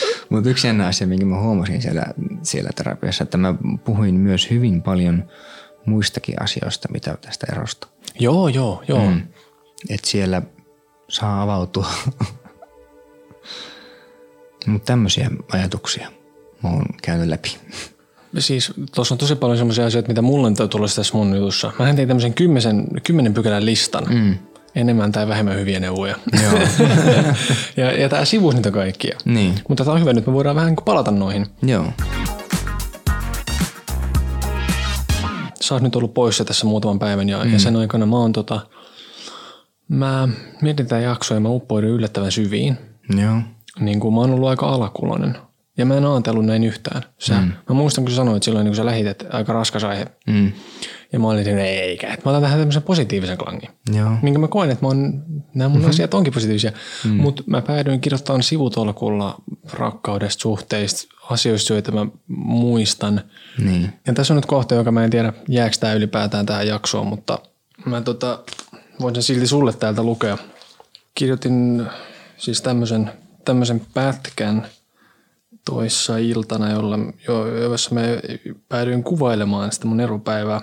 Mutta 0.30 0.50
yksi 0.50 0.66
jännä 0.66 0.86
asia, 0.86 1.06
minkä 1.06 1.26
mä 1.26 1.40
huomasin 1.40 1.82
siellä, 1.82 2.04
siellä 2.42 2.70
terapiassa, 2.76 3.24
että 3.24 3.38
mä 3.38 3.54
puhuin 3.84 4.14
myös 4.14 4.50
hyvin 4.50 4.82
paljon 4.82 5.24
muistakin 5.86 6.42
asioista, 6.42 6.88
mitä 6.92 7.16
tästä 7.20 7.46
erosta. 7.52 7.88
Joo, 8.18 8.48
joo, 8.48 8.82
joo. 8.88 9.10
Mm. 9.10 9.22
Että 9.88 10.08
siellä 10.10 10.42
saa 11.08 11.42
avautua. 11.42 11.86
Mutta 14.66 14.86
tämmöisiä 14.86 15.30
ajatuksia 15.52 16.10
mä 16.62 16.70
oon 16.70 16.84
käynyt 17.02 17.28
läpi. 17.28 17.56
Siis 18.38 18.72
tuossa 18.94 19.14
on 19.14 19.18
tosi 19.18 19.36
paljon 19.36 19.58
semmoisia 19.58 19.86
asioita, 19.86 20.08
mitä 20.08 20.22
mulle 20.22 20.46
on 20.46 20.68
tullut 20.70 20.94
tässä 20.96 21.16
mun 21.16 21.36
jutussa. 21.36 21.72
Mä 21.78 21.94
tein 21.94 22.08
tämmöisen 22.08 22.34
kymmenen, 22.34 22.86
kymmenen 23.02 23.34
pykälän 23.34 23.66
listan. 23.66 24.04
Mm. 24.08 24.38
Enemmän 24.74 25.12
tai 25.12 25.28
vähemmän 25.28 25.56
hyviä 25.56 25.80
neuvoja. 25.80 26.14
Joo. 26.42 26.52
ja, 27.76 27.92
ja 27.92 28.08
tämä 28.08 28.24
sivusi 28.24 28.56
niitä 28.56 28.70
kaikkia. 28.70 29.18
niin, 29.24 29.54
Mutta 29.68 29.84
tämä 29.84 29.94
on 29.94 30.00
hyvä, 30.00 30.12
nyt 30.12 30.26
me 30.26 30.32
voidaan 30.32 30.56
vähän 30.56 30.76
palata 30.84 31.10
noihin. 31.10 31.46
joo. 31.62 31.84
Sä 35.60 35.74
oot 35.74 35.82
nyt 35.82 35.96
ollut 35.96 36.14
poissa 36.14 36.44
tässä 36.44 36.66
muutaman 36.66 36.98
päivän 36.98 37.28
ja, 37.28 37.44
mm. 37.44 37.52
ja 37.52 37.58
sen 37.58 37.76
aikana 37.76 38.06
mä 38.06 38.16
oon 38.16 38.32
tota, 38.32 38.60
mä 39.88 40.28
mietin 40.62 40.86
tätä 40.86 41.00
jaksoa 41.00 41.36
ja 41.36 41.40
mä 41.40 41.48
uppoidun 41.48 41.90
yllättävän 41.90 42.32
syviin. 42.32 42.78
Joo. 43.22 43.36
Niin 43.80 44.00
kuin 44.00 44.14
mä 44.14 44.20
oon 44.20 44.30
ollut 44.30 44.48
aika 44.48 44.68
alakuloinen. 44.68 45.36
Ja 45.78 45.86
mä 45.86 45.96
en 45.96 46.04
ajatellut 46.06 46.44
näin 46.46 46.64
yhtään. 46.64 47.02
Sä, 47.18 47.40
mm. 47.40 47.52
Mä 47.68 47.74
muistan, 47.74 48.04
kun 48.04 48.10
sä 48.10 48.16
sanoit 48.16 48.42
silloin, 48.42 48.64
niin 48.64 48.70
kun 48.70 48.76
sä 48.76 48.86
lähit, 48.86 49.06
että 49.06 49.24
aika 49.32 49.52
raskas 49.52 49.84
aihe. 49.84 50.06
Mm. 50.26 50.52
Ja 51.12 51.18
mä 51.18 51.28
olin, 51.28 51.48
että 51.48 51.64
eikä. 51.64 52.06
Mä 52.06 52.30
otan 52.30 52.42
tähän 52.42 52.58
tämmöisen 52.58 52.82
positiivisen 52.82 53.38
klangin. 53.38 53.70
Joo. 53.94 54.10
Minkä 54.22 54.38
mä 54.38 54.48
koen, 54.48 54.70
että 54.70 54.84
mä 54.84 54.88
oon, 54.88 55.24
nämä 55.54 55.68
mun 55.68 55.78
mm-hmm. 55.78 55.90
asiat 55.90 56.14
onkin 56.14 56.32
positiivisia. 56.32 56.72
Mm. 57.04 57.10
Mutta 57.10 57.42
mä 57.46 57.62
päädyin 57.62 58.00
kirjoittamaan 58.00 58.42
sivutolkulla 58.42 59.42
rakkaudesta, 59.72 60.40
suhteista, 60.40 61.14
asioista, 61.30 61.72
joita 61.72 61.92
mä 61.92 62.06
muistan. 62.28 63.20
Niin. 63.58 63.92
Ja 64.06 64.12
tässä 64.12 64.34
on 64.34 64.36
nyt 64.36 64.46
kohta, 64.46 64.74
joka 64.74 64.92
mä 64.92 65.04
en 65.04 65.10
tiedä, 65.10 65.32
jääkö 65.48 65.76
tämä 65.80 65.92
ylipäätään 65.92 66.46
tähän 66.46 66.66
jaksoon, 66.66 67.06
mutta 67.06 67.38
mä 67.86 68.00
tota, 68.00 68.38
voin 69.00 69.14
sen 69.14 69.22
silti 69.22 69.46
sulle 69.46 69.72
täältä 69.72 70.02
lukea. 70.02 70.38
Kirjoitin 71.14 71.86
siis 72.36 72.62
tämmöisen, 72.62 73.10
tämmöisen 73.44 73.82
pätkän 73.94 74.66
toissa 75.64 76.16
iltana, 76.16 76.70
jolla, 76.70 76.98
jo, 77.28 77.56
jossa 77.56 77.94
mä 77.94 78.00
päädyin 78.68 79.02
kuvailemaan 79.02 79.72
sitä 79.72 79.86
mun 79.86 80.00
eropäivää. 80.00 80.60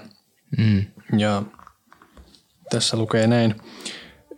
Mm. 0.57 0.85
Ja 1.17 1.43
tässä 2.69 2.97
lukee 2.97 3.27
näin. 3.27 3.55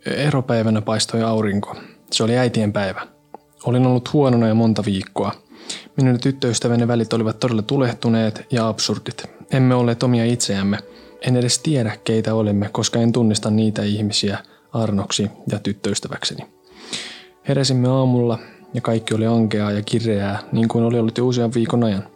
Eropäivänä 0.06 0.82
paistoi 0.82 1.22
aurinko. 1.22 1.76
Se 2.10 2.22
oli 2.22 2.38
äitien 2.38 2.72
päivä. 2.72 3.06
Olin 3.64 3.86
ollut 3.86 4.12
huonona 4.12 4.48
jo 4.48 4.54
monta 4.54 4.84
viikkoa. 4.84 5.32
Minun 5.96 6.20
tyttöystäväni 6.20 6.88
välit 6.88 7.12
olivat 7.12 7.40
todella 7.40 7.62
tulehtuneet 7.62 8.46
ja 8.50 8.68
absurdit. 8.68 9.24
Emme 9.52 9.74
olleet 9.74 10.02
omia 10.02 10.24
itseämme. 10.24 10.78
En 11.20 11.36
edes 11.36 11.58
tiedä, 11.58 11.96
keitä 12.04 12.34
olemme, 12.34 12.68
koska 12.72 12.98
en 12.98 13.12
tunnista 13.12 13.50
niitä 13.50 13.82
ihmisiä 13.82 14.38
Arnoksi 14.72 15.30
ja 15.52 15.58
tyttöystäväkseni. 15.58 16.46
Heräsimme 17.48 17.88
aamulla 17.88 18.38
ja 18.74 18.80
kaikki 18.80 19.14
oli 19.14 19.26
ankeaa 19.26 19.70
ja 19.70 19.82
kireää, 19.82 20.38
niin 20.52 20.68
kuin 20.68 20.84
oli 20.84 20.98
ollut 20.98 21.18
jo 21.18 21.26
usean 21.26 21.54
viikon 21.54 21.84
ajan. 21.84 22.08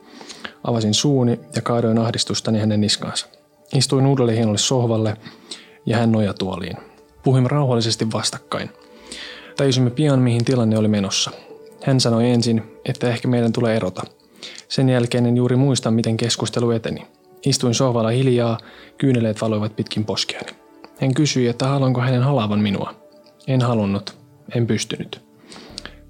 Avasin 0.65 0.95
suuni 0.95 1.41
ja 1.57 1.63
kaadoin 1.63 1.99
ahdistustani 1.99 2.59
hänen 2.59 2.81
niskaansa. 2.81 3.27
Istuin 3.75 4.07
uudelle 4.07 4.37
hienolle 4.37 4.59
sohvalle 4.59 5.17
ja 5.87 5.97
hän 5.97 6.13
nojatuoliin. 6.13 6.77
Puhuimme 7.23 7.49
rauhallisesti 7.49 8.13
vastakkain. 8.13 8.71
Tajusimme 9.57 9.91
pian, 9.91 10.19
mihin 10.19 10.45
tilanne 10.45 10.79
oli 10.79 10.89
menossa. 10.89 11.31
Hän 11.83 12.01
sanoi 12.01 12.31
ensin, 12.31 12.63
että 12.85 13.09
ehkä 13.09 13.29
meidän 13.29 13.53
tulee 13.53 13.77
erota. 13.77 14.03
Sen 14.69 14.89
jälkeen 14.89 15.27
en 15.27 15.37
juuri 15.37 15.57
muista, 15.57 15.91
miten 15.91 16.17
keskustelu 16.17 16.71
eteni. 16.71 17.07
Istuin 17.47 17.75
sohvalla 17.75 18.09
hiljaa, 18.09 18.59
kyyneleet 18.99 19.41
valoivat 19.41 19.77
pitkin 19.77 20.05
poskeani. 20.05 20.53
Hän 21.01 21.15
kysyi, 21.15 21.49
että 21.49 21.67
haluanko 21.67 22.01
hänen 22.01 22.23
halaavan 22.23 22.61
minua. 22.61 22.95
En 23.47 23.63
halunnut, 23.63 24.17
en 24.55 24.67
pystynyt. 24.67 25.21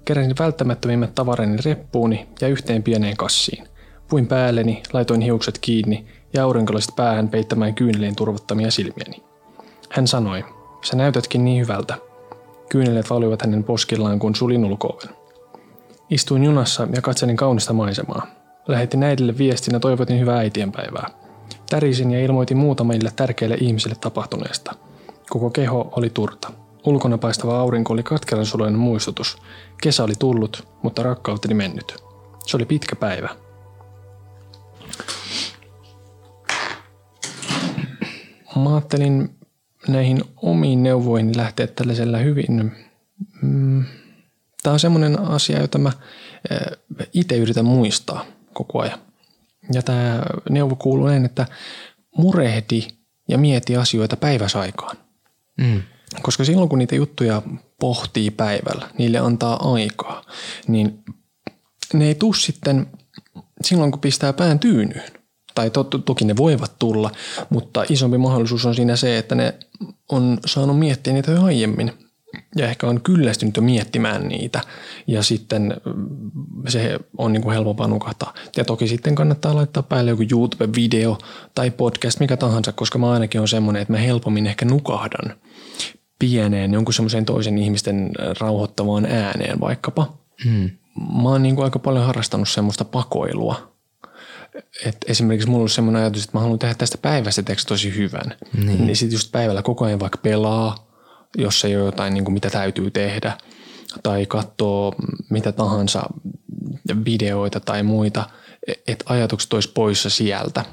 Keräsin 0.05 0.35
välttämättömimmät 0.39 1.15
tavarani 1.15 1.57
reppuuni 1.65 2.27
ja 2.41 2.47
yhteen 2.47 2.83
pieneen 2.83 3.17
kassiin. 3.17 3.67
Puin 4.09 4.27
päälleni, 4.27 4.83
laitoin 4.93 5.21
hiukset 5.21 5.59
kiinni 5.59 6.05
ja 6.33 6.43
aurinkolasit 6.43 6.95
päähän 6.95 7.29
peittämään 7.29 7.75
kyyneliin 7.75 8.15
turvottamia 8.15 8.71
silmiäni. 8.71 9.23
Hän 9.89 10.07
sanoi, 10.07 10.45
sä 10.81 10.95
näytätkin 10.95 11.45
niin 11.45 11.61
hyvältä. 11.61 11.97
Kyyneleet 12.69 13.09
valuivat 13.09 13.41
hänen 13.41 13.63
poskillaan, 13.63 14.19
kun 14.19 14.35
sulin 14.35 14.65
ulkooven. 14.65 15.09
Istuin 16.09 16.43
junassa 16.43 16.87
ja 16.95 17.01
katselin 17.01 17.37
kaunista 17.37 17.73
maisemaa. 17.73 18.27
Lähetin 18.67 19.03
äidille 19.03 19.37
viestin 19.37 19.73
ja 19.73 19.79
toivotin 19.79 20.19
hyvää 20.19 20.37
äitienpäivää. 20.37 21.09
Tärisin 21.69 22.11
ja 22.11 22.25
ilmoitin 22.25 22.57
muutamille 22.57 23.11
tärkeille 23.15 23.57
ihmisille 23.61 23.95
tapahtuneesta. 24.01 24.75
Koko 25.29 25.49
keho 25.49 25.89
oli 25.91 26.09
turta. 26.09 26.51
Ulkona 26.85 27.17
paistava 27.17 27.59
aurinko 27.59 27.93
oli 27.93 28.03
katkeran 28.03 28.73
muistutus. 28.75 29.37
Kesä 29.81 30.03
oli 30.03 30.13
tullut, 30.19 30.67
mutta 30.81 31.03
rakkauteni 31.03 31.53
mennyt. 31.53 32.03
Se 32.45 32.57
oli 32.57 32.65
pitkä 32.65 32.95
päivä. 32.95 33.44
Mä 38.55 38.75
ajattelin 38.75 39.29
näihin 39.87 40.23
omiin 40.35 40.83
neuvoihin 40.83 41.37
lähteä 41.37 41.67
tällaisella 41.67 42.17
hyvin... 42.17 42.71
Mm, 43.41 43.85
Tämä 44.63 44.73
on 44.73 44.79
semmoinen 44.79 45.19
asia, 45.19 45.61
jota 45.61 45.77
mä 45.77 45.91
itse 47.13 47.37
yritän 47.37 47.65
muistaa 47.65 48.25
koko 48.53 48.79
ajan. 48.81 48.99
Ja 49.73 49.81
tämä 49.81 50.23
neuvo 50.49 50.75
kuuluu 50.75 51.07
näin, 51.07 51.25
että 51.25 51.45
murehdi 52.17 52.87
ja 53.29 53.37
mieti 53.37 53.77
asioita 53.77 54.17
päiväsaikaan. 54.17 54.97
Mm. 55.57 55.81
Koska 56.21 56.43
silloin 56.43 56.69
kun 56.69 56.79
niitä 56.79 56.95
juttuja 56.95 57.41
pohtii 57.79 58.31
päivällä, 58.31 58.89
niille 58.97 59.17
antaa 59.17 59.73
aikaa, 59.73 60.23
niin 60.67 61.03
ne 61.93 62.07
ei 62.07 62.15
tuu 62.15 62.33
sitten 62.33 62.87
silloin 63.61 63.91
kun 63.91 64.01
pistää 64.01 64.33
pään 64.33 64.59
tyynyyn. 64.59 65.11
Tai 65.55 65.69
to, 65.69 65.83
toki 65.83 66.25
ne 66.25 66.37
voivat 66.37 66.79
tulla, 66.79 67.11
mutta 67.49 67.85
isompi 67.89 68.17
mahdollisuus 68.17 68.65
on 68.65 68.75
siinä 68.75 68.95
se, 68.95 69.17
että 69.17 69.35
ne 69.35 69.53
on 70.11 70.37
saanut 70.45 70.79
miettiä 70.79 71.13
niitä 71.13 71.31
jo 71.31 71.43
aiemmin 71.43 71.91
ja 72.55 72.69
ehkä 72.69 72.87
on 72.87 73.01
kyllästynyt 73.01 73.57
jo 73.57 73.61
miettimään 73.61 74.27
niitä 74.27 74.61
ja 75.07 75.23
sitten 75.23 75.81
mm, 75.85 76.31
se 76.67 76.99
on 77.17 77.33
niin 77.33 77.41
kuin 77.41 77.53
helpompaa 77.53 77.87
nukahtaa. 77.87 78.33
Ja 78.57 78.65
toki 78.65 78.87
sitten 78.87 79.15
kannattaa 79.15 79.55
laittaa 79.55 79.83
päälle 79.83 80.11
joku 80.11 80.23
YouTube-video 80.23 81.17
tai 81.55 81.71
podcast, 81.71 82.19
mikä 82.19 82.37
tahansa, 82.37 82.71
koska 82.71 82.97
mä 82.97 83.11
ainakin 83.11 83.41
on 83.41 83.47
semmoinen, 83.47 83.81
että 83.81 83.93
mä 83.93 83.99
helpommin 83.99 84.47
ehkä 84.47 84.65
nukahdan 84.65 85.35
pieneen 86.19 86.73
jonkun 86.73 86.93
semmoisen 86.93 87.25
toisen 87.25 87.57
ihmisten 87.57 88.11
rauhoittavaan 88.39 89.05
ääneen 89.05 89.59
vaikkapa. 89.59 90.13
Mm. 90.45 90.69
mä 91.23 91.29
oon 91.29 91.43
niin 91.43 91.55
kuin 91.55 91.65
aika 91.65 91.79
paljon 91.79 92.05
harrastanut 92.05 92.49
semmoista 92.49 92.85
pakoilua. 92.85 93.74
Et 94.85 94.97
esimerkiksi 95.07 95.49
mulla 95.49 95.63
on 95.63 95.69
semmoinen 95.69 96.01
ajatus, 96.01 96.23
että 96.23 96.37
mä 96.37 96.41
haluan 96.41 96.59
tehdä 96.59 96.73
tästä 96.73 96.97
päivästä 96.97 97.43
teksti 97.43 97.67
tosi 97.67 97.95
hyvän. 97.95 98.37
Niin, 98.65 98.85
niin 98.85 98.95
sitten 98.95 99.15
just 99.15 99.31
päivällä 99.31 99.61
koko 99.61 99.85
ajan 99.85 99.99
vaikka 99.99 100.17
pelaa, 100.17 100.91
jos 101.37 101.65
ei 101.65 101.75
ole 101.75 101.85
jotain, 101.85 102.13
niin 102.13 102.23
kuin 102.23 102.33
mitä 102.33 102.49
täytyy 102.49 102.91
tehdä, 102.91 103.37
tai 104.03 104.25
katsoo 104.25 104.95
mitä 105.29 105.51
tahansa 105.51 106.03
videoita 107.05 107.59
tai 107.59 107.83
muita, 107.83 108.29
että 108.87 109.05
ajatukset 109.07 109.53
olisi 109.53 109.71
poissa 109.73 110.09
sieltä. 110.09 110.65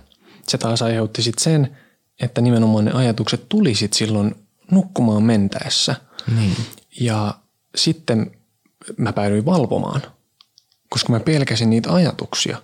Se 0.48 0.58
taas 0.58 0.82
aiheutti 0.82 1.22
sitten 1.22 1.44
sen, 1.44 1.76
että 2.20 2.40
nimenomaan 2.40 2.84
ne 2.84 2.92
ajatukset 2.92 3.48
tulisit 3.48 3.92
silloin 3.92 4.34
nukkumaan 4.70 5.22
mentäessä. 5.22 5.94
Niin. 6.36 6.56
Ja 7.00 7.34
sitten 7.76 8.30
mä 8.96 9.12
päädyin 9.12 9.44
valvomaan, 9.44 10.02
koska 10.88 11.12
mä 11.12 11.20
pelkäsin 11.20 11.70
niitä 11.70 11.92
ajatuksia. 11.92 12.62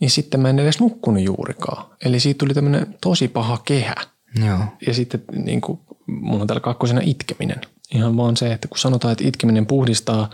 Niin 0.00 0.10
sitten 0.10 0.40
mä 0.40 0.50
en 0.50 0.58
edes 0.58 0.80
nukkunut 0.80 1.22
juurikaan. 1.22 1.86
Eli 2.04 2.20
siitä 2.20 2.38
tuli 2.38 2.54
tämmöinen 2.54 2.96
tosi 3.00 3.28
paha 3.28 3.58
kehä. 3.64 3.94
Joo. 4.46 4.58
Ja 4.86 4.94
sitten 4.94 5.24
niin 5.32 5.60
kuin, 5.60 5.80
mulla 6.06 6.40
on 6.40 6.46
täällä 6.46 6.60
kakkosena 6.60 7.00
itkeminen. 7.04 7.60
Ihan 7.94 8.16
vaan 8.16 8.36
se, 8.36 8.52
että 8.52 8.68
kun 8.68 8.78
sanotaan, 8.78 9.12
että 9.12 9.24
itkeminen 9.28 9.66
puhdistaa, 9.66 10.30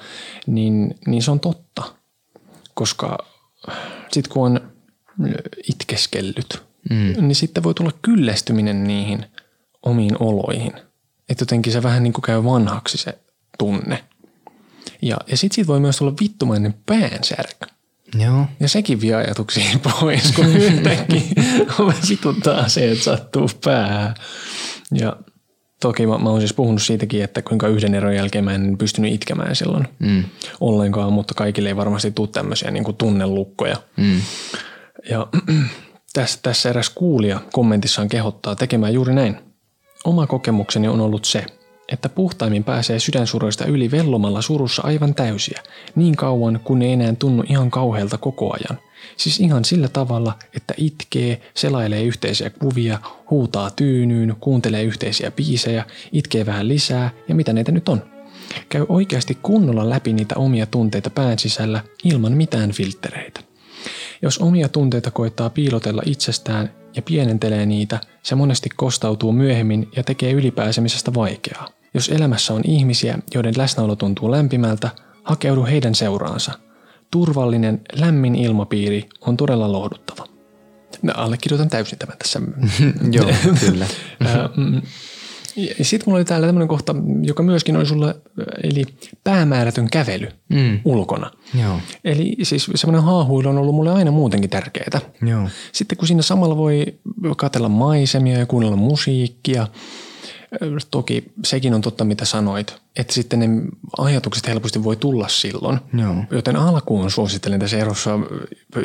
niin, 0.46 0.94
niin 1.06 1.22
se 1.22 1.30
on 1.30 1.40
totta. 1.40 1.82
Koska 2.74 3.18
sitten 4.12 4.32
kun 4.32 4.44
on 4.44 4.60
itkeskellyt, 5.68 6.62
mm. 6.90 7.14
niin 7.26 7.34
sitten 7.34 7.62
voi 7.62 7.74
tulla 7.74 7.92
kyllästyminen 8.02 8.84
niihin 8.84 9.26
omiin 9.82 10.16
oloihin. 10.22 10.72
Että 11.28 11.42
jotenkin 11.42 11.72
se 11.72 11.82
vähän 11.82 12.02
niin 12.02 12.12
kuin 12.12 12.22
käy 12.22 12.44
vanhaksi 12.44 12.98
se 12.98 13.18
tunne. 13.58 14.04
Ja, 15.02 15.16
ja 15.26 15.36
sitten 15.36 15.54
siitä 15.54 15.68
voi 15.68 15.80
myös 15.80 15.96
tulla 15.96 16.14
vittumainen 16.20 16.74
päänsärky. 16.86 17.66
Joo. 18.18 18.46
Ja 18.60 18.68
sekin 18.68 19.00
vie 19.00 19.14
ajatuksia 19.14 19.78
pois, 20.00 20.32
kun 20.32 20.56
yhtäkkiä 20.56 21.22
vituttaa 22.08 22.68
se, 22.68 22.90
että 22.90 23.04
sattuu 23.04 23.50
päähän. 23.64 24.14
Ja 24.94 25.16
toki 25.80 26.06
mä, 26.06 26.18
mä 26.18 26.30
oon 26.30 26.40
siis 26.40 26.54
puhunut 26.54 26.82
siitäkin, 26.82 27.24
että 27.24 27.42
kuinka 27.42 27.68
yhden 27.68 27.94
eron 27.94 28.14
jälkeen 28.14 28.44
mä 28.44 28.54
en 28.54 28.78
pystynyt 28.78 29.12
itkemään 29.12 29.56
silloin 29.56 29.88
mm. 29.98 30.24
ollenkaan, 30.60 31.12
mutta 31.12 31.34
kaikille 31.34 31.68
ei 31.68 31.76
varmasti 31.76 32.10
tule 32.10 32.28
tämmöisiä 32.28 32.70
niin 32.70 32.84
kuin 32.84 32.96
tunnelukkoja. 32.96 33.76
Mm. 33.96 34.20
Ja 35.10 35.26
tässä, 36.12 36.38
tässä 36.42 36.70
eräs 36.70 36.90
kuulija 36.90 37.40
kommentissaan 37.52 38.08
kehottaa 38.08 38.56
tekemään 38.56 38.94
juuri 38.94 39.14
näin. 39.14 39.36
Oma 40.04 40.26
kokemukseni 40.26 40.88
on 40.88 41.00
ollut 41.00 41.24
se, 41.24 41.46
että 41.92 42.08
puhtaimmin 42.08 42.64
pääsee 42.64 42.98
sydänsuroista 42.98 43.64
yli 43.64 43.90
vellomalla 43.90 44.42
surussa 44.42 44.82
aivan 44.84 45.14
täysiä, 45.14 45.62
niin 45.94 46.16
kauan 46.16 46.60
kun 46.64 46.82
ei 46.82 46.92
enää 46.92 47.14
tunnu 47.18 47.44
ihan 47.48 47.70
kauhealta 47.70 48.18
koko 48.18 48.54
ajan. 48.54 48.78
Siis 49.16 49.40
ihan 49.40 49.64
sillä 49.64 49.88
tavalla, 49.88 50.38
että 50.56 50.74
itkee, 50.76 51.40
selailee 51.54 52.02
yhteisiä 52.02 52.50
kuvia, 52.50 52.98
huutaa 53.30 53.70
tyynyyn, 53.70 54.36
kuuntelee 54.40 54.82
yhteisiä 54.82 55.30
biisejä, 55.30 55.84
itkee 56.12 56.46
vähän 56.46 56.68
lisää 56.68 57.10
ja 57.28 57.34
mitä 57.34 57.52
näitä 57.52 57.72
nyt 57.72 57.88
on. 57.88 58.02
Käy 58.68 58.86
oikeasti 58.88 59.38
kunnolla 59.42 59.90
läpi 59.90 60.12
niitä 60.12 60.34
omia 60.36 60.66
tunteita 60.66 61.10
pään 61.10 61.38
sisällä 61.38 61.84
ilman 62.04 62.32
mitään 62.32 62.72
filttereitä. 62.72 63.40
Jos 64.22 64.38
omia 64.38 64.68
tunteita 64.68 65.10
koittaa 65.10 65.50
piilotella 65.50 66.02
itsestään 66.06 66.72
ja 66.96 67.02
pienentelee 67.02 67.66
niitä, 67.66 68.00
se 68.22 68.34
monesti 68.34 68.68
kostautuu 68.76 69.32
myöhemmin 69.32 69.88
ja 69.96 70.02
tekee 70.02 70.32
ylipääsemisestä 70.32 71.14
vaikeaa. 71.14 71.81
Jos 71.94 72.08
elämässä 72.08 72.54
on 72.54 72.62
ihmisiä, 72.64 73.18
joiden 73.34 73.54
läsnäolo 73.56 73.96
tuntuu 73.96 74.30
lämpimältä, 74.30 74.90
hakeudu 75.22 75.64
heidän 75.64 75.94
seuraansa. 75.94 76.52
Turvallinen, 77.10 77.80
lämmin 77.92 78.34
ilmapiiri 78.34 79.08
on 79.20 79.36
todella 79.36 79.72
lohduttava. 79.72 80.26
Mä 81.02 81.12
allekirjoitan 81.16 81.68
täysin 81.68 81.98
tämän 81.98 82.18
tässä. 82.18 82.40
Joo, 83.16 83.30
kyllä. 83.60 83.86
Mm, 84.56 84.82
Sitten 85.82 86.04
mulla 86.06 86.18
oli 86.18 86.24
täällä 86.24 86.46
tämmöinen 86.46 86.68
kohta, 86.68 86.94
joka 87.22 87.42
myöskin 87.42 87.76
oli 87.76 87.86
sulle, 87.86 88.14
eli 88.62 88.84
päämäärätön 89.24 89.90
kävely 89.90 90.28
mm. 90.48 90.80
ulkona. 90.84 91.30
Joo. 91.62 91.80
Eli 92.04 92.36
siis 92.42 92.70
semmoinen 92.74 93.04
haahuilu 93.04 93.48
on 93.48 93.58
ollut 93.58 93.74
mulle 93.74 93.92
aina 93.92 94.10
muutenkin 94.10 94.50
tärkeää. 94.50 95.00
Joo. 95.22 95.48
Sitten 95.72 95.98
kun 95.98 96.08
siinä 96.08 96.22
samalla 96.22 96.56
voi 96.56 96.98
katsella 97.36 97.68
maisemia 97.68 98.38
ja 98.38 98.46
kuunnella 98.46 98.76
musiikkia– 98.76 99.66
Toki 100.90 101.32
sekin 101.44 101.74
on 101.74 101.80
totta, 101.80 102.04
mitä 102.04 102.24
sanoit, 102.24 102.74
että 102.96 103.14
sitten 103.14 103.38
ne 103.38 103.48
ajatukset 103.98 104.46
helposti 104.48 104.84
voi 104.84 104.96
tulla 104.96 105.28
silloin. 105.28 105.78
Joo. 105.94 106.14
Joten 106.30 106.56
alkuun 106.56 107.10
suosittelen 107.10 107.60
tässä 107.60 107.78
erossa, 107.78 108.18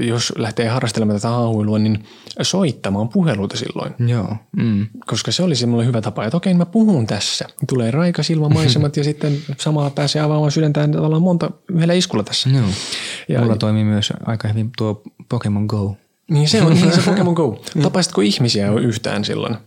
jos 0.02 0.34
lähtee 0.38 0.68
harrastelemaan 0.68 1.20
tätä 1.20 1.28
haahuilua, 1.30 1.80
niin 1.80 2.06
soittamaan 2.42 3.10
puheluita 3.10 3.58
silloin. 3.58 4.10
Joo. 4.10 4.36
Mm. 4.58 4.88
Koska 5.08 5.32
se 5.32 5.44
olisi 5.44 5.66
mulle 5.66 5.86
hyvä 5.86 6.02
tapa, 6.02 6.26
että 6.26 6.38
okei, 6.38 6.54
mä 6.54 6.66
puhun 6.66 7.08
tässä. 7.08 7.46
Tulee 7.70 7.92
raikas 7.92 8.30
ilmamaisemat 8.30 8.98
ja 8.98 9.04
sitten 9.04 9.38
samalla 9.58 9.90
pääsee 9.90 10.22
avaamaan 10.22 10.52
sydäntään 10.52 10.92
tavallaan 10.92 11.22
monta 11.22 11.52
yhdellä 11.72 11.94
iskulla 11.94 12.24
tässä. 12.24 12.50
Joo. 12.50 12.68
Ja, 13.28 13.42
Mulla 13.42 13.56
toimii 13.58 13.84
myös 13.84 14.14
aika 14.26 14.48
hyvin 14.48 14.72
tuo 14.78 15.02
Pokemon 15.30 15.66
Go. 15.66 15.96
Niin 16.30 16.50
se 16.50 16.62
on, 16.62 16.74
niin 16.74 16.92
se 16.92 17.02
Pokemon 17.12 17.34
Go. 17.34 17.62
Tapaisitko 17.82 18.22
ihmisiä 18.22 18.72
yhtään 18.72 19.26
silloin? 19.26 19.58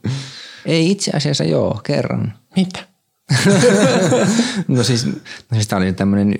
Ei 0.67 0.91
itse 0.91 1.11
asiassa 1.15 1.45
joo, 1.45 1.81
kerran. 1.85 2.35
Mitä? 2.57 2.91
no 4.69 4.85
siis, 4.85 5.07
no 5.07 5.13
siis 5.53 5.69
tämä 5.69 5.83
oli 5.83 5.93
tämmöinen 5.93 6.35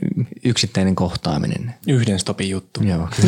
yksittäinen 0.45 0.95
kohtaaminen. 0.95 1.75
Yhden 1.87 2.19
stopin 2.19 2.51
juttu. 2.51 2.81
Joo. 2.83 3.09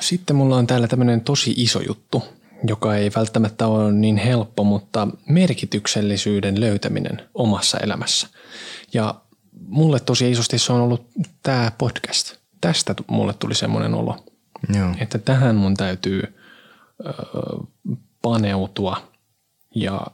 Sitten 0.00 0.36
mulla 0.36 0.56
on 0.56 0.66
täällä 0.66 0.88
tämmöinen 0.88 1.20
tosi 1.20 1.54
iso 1.56 1.80
juttu, 1.88 2.22
joka 2.66 2.96
ei 2.96 3.10
välttämättä 3.16 3.66
ole 3.66 3.92
niin 3.92 4.16
helppo, 4.16 4.64
mutta 4.64 5.08
merkityksellisyyden 5.28 6.60
löytäminen 6.60 7.22
omassa 7.34 7.78
elämässä. 7.78 8.28
Ja 8.92 9.14
mulle 9.66 10.00
tosi 10.00 10.30
isosti 10.30 10.58
se 10.58 10.72
on 10.72 10.80
ollut 10.80 11.06
tämä 11.42 11.72
podcast. 11.78 12.34
Tästä 12.60 12.94
mulle 13.06 13.34
tuli 13.34 13.54
semmoinen 13.54 13.94
olo, 13.94 14.24
Joo. 14.74 14.94
että 15.00 15.18
tähän 15.18 15.56
mun 15.56 15.74
täytyy– 15.74 16.22
paneutua 18.22 19.10
ja 19.74 20.06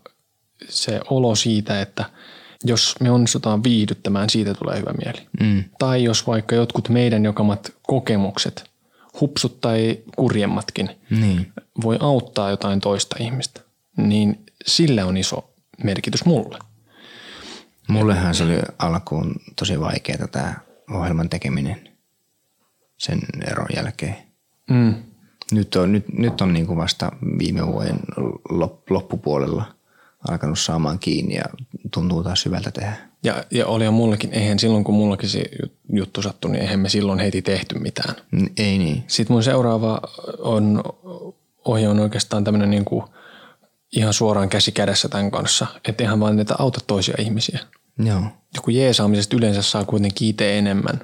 se 0.68 1.00
olo 1.10 1.34
siitä, 1.34 1.80
että 1.80 2.04
jos 2.64 2.94
me 3.00 3.10
onnistutaan 3.10 3.64
viihdyttämään, 3.64 4.30
siitä 4.30 4.54
tulee 4.54 4.78
hyvä 4.78 4.92
mieli. 4.92 5.26
Mm. 5.40 5.64
Tai 5.78 6.04
jos 6.04 6.26
vaikka 6.26 6.54
jotkut 6.54 6.88
meidän 6.88 7.24
jokamat 7.24 7.72
kokemukset, 7.82 8.70
hupsut 9.20 9.60
tai 9.60 9.98
kurjemmatkin, 10.16 10.90
niin. 11.10 11.52
voi 11.84 11.96
auttaa 12.00 12.50
jotain 12.50 12.80
toista 12.80 13.16
ihmistä, 13.20 13.60
niin 13.96 14.46
sillä 14.66 15.06
on 15.06 15.16
iso 15.16 15.50
merkitys 15.84 16.24
mulle. 16.24 16.58
Mullehan 17.88 18.34
se 18.34 18.44
oli 18.44 18.58
alkuun 18.78 19.34
tosi 19.56 19.80
vaikeaa 19.80 20.28
tämä 20.28 20.54
ohjelman 20.90 21.28
tekeminen 21.28 21.88
sen 22.98 23.20
eron 23.46 23.68
jälkeen. 23.76 24.16
Mm 24.70 25.05
nyt 25.52 25.76
on, 25.76 25.92
nyt, 25.92 26.04
nyt 26.18 26.40
on 26.40 26.52
niin 26.52 26.66
kuin 26.66 26.78
vasta 26.78 27.12
viime 27.38 27.66
vuoden 27.66 27.98
loppupuolella 28.90 29.64
alkanut 30.28 30.58
saamaan 30.58 30.98
kiinni 30.98 31.34
ja 31.34 31.44
tuntuu 31.94 32.22
taas 32.22 32.44
hyvältä 32.44 32.70
tehdä. 32.70 32.96
Ja, 33.22 33.44
ja 33.50 33.66
oli 33.66 33.90
mullekin, 33.90 34.32
eihän 34.32 34.58
silloin 34.58 34.84
kun 34.84 34.94
mullakin 34.94 35.28
se 35.28 35.44
juttu 35.92 36.22
sattui, 36.22 36.50
niin 36.50 36.62
eihän 36.62 36.80
me 36.80 36.88
silloin 36.88 37.18
heti 37.18 37.42
tehty 37.42 37.78
mitään. 37.78 38.14
Ei 38.56 38.78
niin. 38.78 39.04
Sitten 39.06 39.34
mun 39.34 39.42
seuraava 39.42 40.00
on, 40.38 40.82
ohje 41.64 41.88
on 41.88 42.00
oikeastaan 42.00 42.44
tämmöinen 42.44 42.70
niin 42.70 42.84
kuin 42.84 43.04
ihan 43.96 44.12
suoraan 44.12 44.48
käsi 44.48 44.72
kädessä 44.72 45.08
tämän 45.08 45.30
kanssa. 45.30 45.66
Että 45.88 46.04
ihan 46.04 46.20
vaan 46.20 46.36
niitä 46.36 46.54
auta 46.58 46.80
toisia 46.86 47.14
ihmisiä. 47.18 47.58
Joo. 47.98 48.20
Ja 48.54 48.60
kun 48.62 48.74
jeesaamisesta 48.74 49.36
yleensä 49.36 49.62
saa 49.62 49.84
kuitenkin 49.84 50.28
itse 50.28 50.58
enemmän 50.58 51.00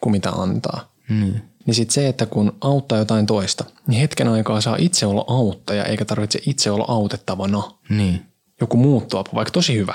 kuin 0.00 0.12
mitä 0.12 0.30
antaa. 0.30 0.92
Mm 1.08 1.40
niin 1.66 1.74
sitten 1.74 1.94
se, 1.94 2.08
että 2.08 2.26
kun 2.26 2.56
auttaa 2.60 2.98
jotain 2.98 3.26
toista, 3.26 3.64
niin 3.86 4.00
hetken 4.00 4.28
aikaa 4.28 4.60
saa 4.60 4.76
itse 4.78 5.06
olla 5.06 5.24
auttaja, 5.26 5.84
eikä 5.84 6.04
tarvitse 6.04 6.38
itse 6.46 6.70
olla 6.70 6.84
autettavana. 6.88 7.62
Niin. 7.88 8.22
Joku 8.60 8.76
muuttua, 8.76 9.24
vaikka 9.34 9.52
tosi 9.52 9.76
hyvä. 9.76 9.94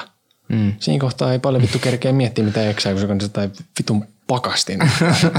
Mm. 0.49 0.73
Siinä 0.79 1.01
kohtaa 1.01 1.31
ei 1.33 1.39
paljon 1.39 1.61
vittu 1.61 1.79
kerkeä 1.79 2.11
miettiä, 2.11 2.45
mitä 2.45 2.69
eksää, 2.69 2.93
kun 2.93 3.01
se 3.01 3.07
on 3.07 3.19
jotain 3.21 3.51
vitun 3.79 4.05
pakastin 4.27 4.79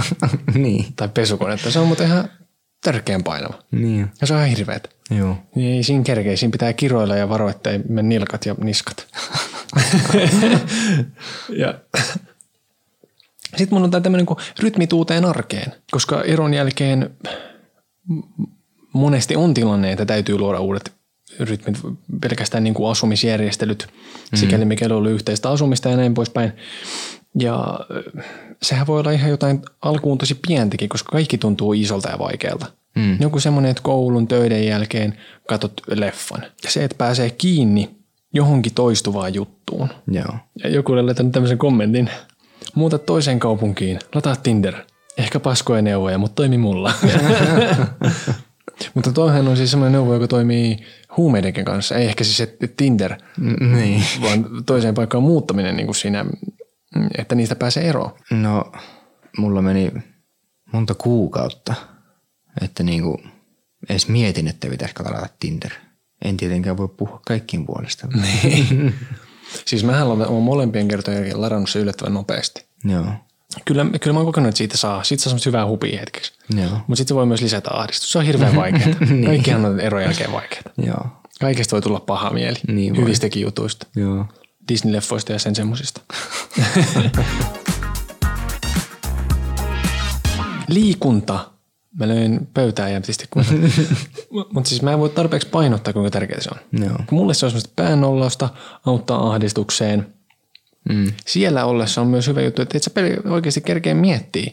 niin. 0.55 0.87
tai 0.97 1.09
pesukonetta. 1.09 1.71
Se 1.71 1.79
on 1.79 1.87
muuten 1.87 2.07
ihan 2.07 2.29
tärkeän 2.85 3.23
painava. 3.23 3.55
Niin. 3.71 4.11
Ja 4.21 4.27
se 4.27 4.35
on 4.35 4.41
ihan 4.41 4.57
hirveetä. 4.57 4.89
Joo. 5.11 5.37
Niin 5.55 5.77
ei 5.77 5.83
siinä 5.83 6.05
kerkeä. 6.05 6.37
Siinä 6.37 6.53
pitää 6.53 6.73
kiroilla 6.73 7.17
ja 7.17 7.29
varoa, 7.29 7.51
ettei 7.51 7.81
mene 7.89 8.09
nilkat 8.09 8.47
ja 8.47 8.55
niskat. 8.61 9.07
ja 11.63 11.75
sitten 13.57 13.77
mun 13.77 13.85
on 13.85 13.91
tämä 13.91 14.01
tämmöinen 14.01 14.27
rytmituuteen 14.59 15.25
arkeen, 15.25 15.73
koska 15.91 16.23
eron 16.23 16.55
jälkeen 16.55 17.11
monesti 18.93 19.37
on 19.37 19.55
tilanne, 19.55 19.93
että 19.93 20.07
täytyy 20.07 20.39
luoda 20.39 20.61
uudet 20.61 20.93
rytmit, 21.41 21.79
pelkästään 22.21 22.65
niin 22.65 22.75
kuin 22.75 22.91
asumisjärjestelyt, 22.91 23.89
sikäli 24.35 24.65
mikäli 24.65 24.93
oli 24.93 25.11
yhteistä 25.11 25.51
asumista 25.51 25.89
ja 25.89 25.97
näin 25.97 26.15
poispäin. 26.15 26.53
Ja 27.39 27.81
äh, 28.19 28.25
sehän 28.63 28.87
voi 28.87 29.01
olla 29.01 29.11
ihan 29.11 29.31
jotain 29.31 29.63
alkuun 29.83 30.19
tosi 30.19 30.39
pientäkin, 30.49 30.89
koska 30.89 31.13
kaikki 31.13 31.39
tuntuu 31.39 31.73
isolta 31.73 32.09
ja 32.09 32.19
vaikealta. 32.19 32.67
Mm. 32.97 33.17
Joku 33.21 33.41
semmoinen, 33.41 33.71
että 33.71 33.83
koulun 33.83 34.29
töiden 34.29 34.67
jälkeen 34.67 35.19
katot 35.49 35.73
leffan. 35.89 36.43
Ja 36.65 36.71
se, 36.71 36.85
että 36.85 36.99
pääsee 36.99 37.31
kiinni 37.31 37.91
johonkin 38.35 38.75
toistuvaan 38.75 39.35
juttuun. 39.35 39.89
Joo. 40.11 40.35
Ja 40.63 40.71
joku 40.71 40.93
oli 40.93 41.03
laittanut 41.03 41.33
tämmöisen 41.33 41.59
kommentin. 41.59 42.11
Muuta 42.75 42.99
toiseen 42.99 43.39
kaupunkiin, 43.39 43.99
lataa 44.15 44.37
Tinder. 44.37 44.75
Ehkä 45.19 45.41
paskoja 45.41 45.83
neuvoja, 45.83 46.19
mutta 46.19 46.35
toimi 46.35 46.59
mulla. 46.59 46.93
mutta 48.95 49.13
toihan 49.13 49.49
on 49.49 49.57
siis 49.57 49.71
semmoinen 49.71 49.93
neuvo, 49.93 50.15
joka 50.15 50.29
toimii 50.29 50.79
huumeidenkin 51.17 51.65
kanssa. 51.65 51.95
Ei 51.97 52.07
ehkä 52.07 52.25
siis 52.25 52.49
Tinder, 52.77 53.15
Mm, 53.39 53.73
niin. 53.77 54.03
vaan 54.23 54.47
toiseen 54.67 54.95
paikkaan 54.95 55.25
muuttaminen 55.25 55.77
niin 55.77 55.87
kuin 55.87 55.97
siinä, 55.97 56.25
että 57.19 57.35
niistä 57.35 57.57
pääsee 57.57 57.89
eroon. 57.89 58.11
No, 58.31 58.73
mulla 59.39 59.63
meni 59.63 59.93
monta 60.73 60.95
kuukautta, 60.95 61.75
että 62.63 62.83
niinku 62.83 63.21
edes 63.89 64.09
mietin, 64.09 64.49
että 64.49 64.69
pitäisikö 64.69 65.03
ladata 65.05 65.29
Tinder. 65.41 65.71
En 66.25 66.37
tietenkään 66.37 66.77
voi 66.77 66.89
puhua 66.89 67.21
kaikkien 67.27 67.67
puolesta. 67.67 68.09
Niin. 68.23 68.95
Siis 69.65 69.85
mähän 69.85 70.07
olen 70.07 70.43
molempien 70.43 70.89
kertojen 70.89 71.19
jälkeen 71.19 71.41
ladannut 71.41 71.71
se 71.71 71.79
yllättävän 71.79 72.15
nopeasti. 72.15 72.65
Joo. 72.85 73.05
Kyllä, 73.65 73.87
kyllä 74.01 74.15
mä 74.15 74.19
oon 74.19 74.27
kokenut, 74.27 74.49
että 74.49 74.59
siitä 74.59 74.77
saa. 74.77 75.05
Siitä 75.05 75.23
saa 75.23 75.31
semmoista 75.31 75.49
hyvää 75.49 75.67
hupia 75.67 76.01
hetkeksi. 76.01 76.33
Joo. 76.57 76.71
Mutta 76.71 76.97
sitten 76.97 77.09
se 77.09 77.15
voi 77.15 77.27
myös 77.27 77.41
lisätä 77.41 77.71
ahdistusta. 77.73 78.13
Se 78.13 78.19
on 78.19 78.25
hirveän 78.25 78.57
vaikeaa. 78.63 78.95
Kaikkihan 79.27 79.65
on 79.65 79.81
eron 79.81 80.03
jälkeen 80.03 80.33
vaikeaa. 80.33 80.63
Joo. 80.87 81.07
Kaikesta 81.41 81.73
voi 81.73 81.83
tulla 81.83 82.01
paha 82.01 82.31
mieli. 82.31 82.59
Niin 82.69 82.95
voi. 82.95 83.03
Hyvistäkin 83.03 83.43
jutuista. 83.43 83.87
Joo. 83.97 84.25
Disney-leffoista 84.73 85.33
ja 85.33 85.39
sen 85.39 85.55
semmosista. 85.55 86.01
Liikunta. 90.69 91.51
Mä 91.99 92.09
löin 92.09 92.49
pöytää 92.55 92.89
jämptisti. 92.89 93.29
Mutta 94.55 94.69
siis 94.69 94.83
mä 94.83 94.93
en 94.93 94.99
voi 94.99 95.09
tarpeeksi 95.09 95.49
painottaa, 95.49 95.93
kuinka 95.93 96.11
tärkeää 96.11 96.41
se 96.41 96.51
on. 96.53 96.85
Joo. 96.87 96.99
Kun 97.07 97.19
mulle 97.19 97.35
se 97.35 97.47
on 97.47 97.51
semmoista 97.51 97.73
päännollausta, 97.77 98.49
auttaa 98.87 99.31
ahdistukseen. 99.31 100.07
Mm. 100.89 101.13
Siellä 101.27 101.65
ollessa 101.65 102.01
on 102.01 102.07
myös 102.07 102.27
hyvä 102.27 102.41
juttu, 102.41 102.63
että 102.63 102.77
et 102.77 102.83
sä 102.83 102.91
peli- 102.91 103.31
oikeasti 103.31 103.61
kerkeä 103.61 103.95
miettiä, 103.95 104.53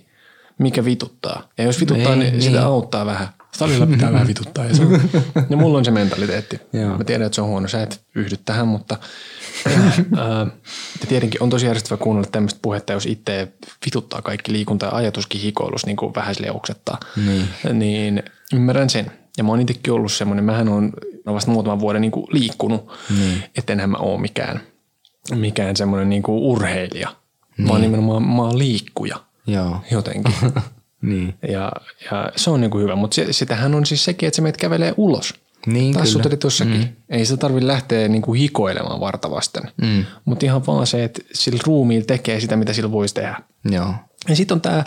mikä 0.59 0.85
vituttaa. 0.85 1.49
Ja 1.57 1.63
jos 1.63 1.79
vituttaa, 1.79 2.13
Ei, 2.13 2.19
niin, 2.19 2.31
niin. 2.31 2.41
sitä 2.41 2.65
auttaa 2.65 3.05
vähän. 3.05 3.27
Salilla 3.51 3.87
pitää 3.87 4.13
vähän 4.13 4.27
vituttaa. 4.27 4.65
Ja, 4.65 4.75
se, 4.75 4.83
ja 5.49 5.57
mulla 5.57 5.77
on 5.77 5.85
se 5.85 5.91
mentaliteetti. 5.91 6.59
Joo. 6.73 6.97
Mä 6.97 7.03
tiedän, 7.03 7.25
että 7.25 7.35
se 7.35 7.41
on 7.41 7.47
huono. 7.47 7.67
Sä 7.67 7.83
et 7.83 8.01
yhdy 8.15 8.35
tähän, 8.45 8.67
mutta 8.67 8.97
ää, 10.17 10.47
tietenkin 11.09 11.43
on 11.43 11.49
tosi 11.49 11.65
järjestävä 11.65 11.97
kuunnella 11.97 12.29
tämmöistä 12.31 12.59
puhetta, 12.61 12.93
jos 12.93 13.05
itse 13.05 13.51
vituttaa 13.85 14.21
kaikki 14.21 14.51
liikunta 14.51 14.85
ja 14.85 14.91
ajatuskin 14.95 15.41
hikoilus 15.41 15.85
niin 15.85 15.97
kuin 15.97 16.15
vähän 16.15 16.35
sille 16.35 16.51
oksettaa. 16.51 16.97
Niin. 17.25 17.47
niin 17.73 18.23
ymmärrän 18.53 18.89
sen. 18.89 19.11
Ja 19.37 19.43
mä 19.43 19.49
oon 19.49 19.61
itsekin 19.61 19.93
ollut 19.93 20.11
semmoinen, 20.11 20.45
mähän 20.45 20.69
on 20.69 20.93
vasta 21.25 21.51
muutaman 21.51 21.79
vuoden 21.79 22.01
niin 22.01 22.11
kuin 22.11 22.27
liikkunut, 22.31 22.91
Niin. 23.17 23.43
että 23.57 23.73
enhän 23.73 23.89
mä 23.89 23.97
oo 23.97 24.17
mikään, 24.17 24.61
mikään 25.35 25.75
semmoinen 25.75 26.09
niin 26.09 26.23
kuin 26.23 26.37
urheilija, 26.43 27.09
niin. 27.57 27.67
vaan 27.67 27.81
nimenomaan 27.81 28.23
mä 28.23 28.41
oon 28.41 28.57
liikkuja 28.57 29.17
Joo. 29.47 29.81
jotenkin. 29.91 30.33
Niin. 31.01 31.33
ja, 31.49 31.71
ja 32.11 32.31
se 32.35 32.49
on 32.49 32.61
niin 32.61 32.71
kuin 32.71 32.83
hyvä, 32.83 32.95
mutta 32.95 33.15
se, 33.15 33.33
sitähän 33.33 33.75
on 33.75 33.85
siis 33.85 34.05
sekin, 34.05 34.27
että 34.27 34.35
sä 34.35 34.41
menet 34.41 34.57
kävelee 34.57 34.93
ulos. 34.97 35.33
Niin, 35.65 36.07
sut 36.07 36.21
tossakin. 36.39 36.77
Mm. 36.77 36.87
Ei 37.09 37.25
sitä 37.25 37.37
tarvi 37.37 37.67
lähteä 37.67 38.07
niin 38.07 38.21
kuin 38.21 38.39
hikoilemaan 38.39 38.99
vartavasten, 38.99 39.71
Mm. 39.81 40.05
mutta 40.25 40.45
ihan 40.45 40.65
vaan 40.65 40.87
se, 40.87 41.03
että 41.03 41.21
sillä 41.33 41.59
ruumiilla 41.65 42.05
tekee 42.05 42.39
sitä, 42.39 42.55
mitä 42.55 42.73
sillä 42.73 42.91
voisi 42.91 43.13
tehdä. 43.13 43.41
Joo. 43.71 43.93
Ja 44.29 44.35
sitten 44.35 44.55
on 44.55 44.61
tämä, 44.61 44.83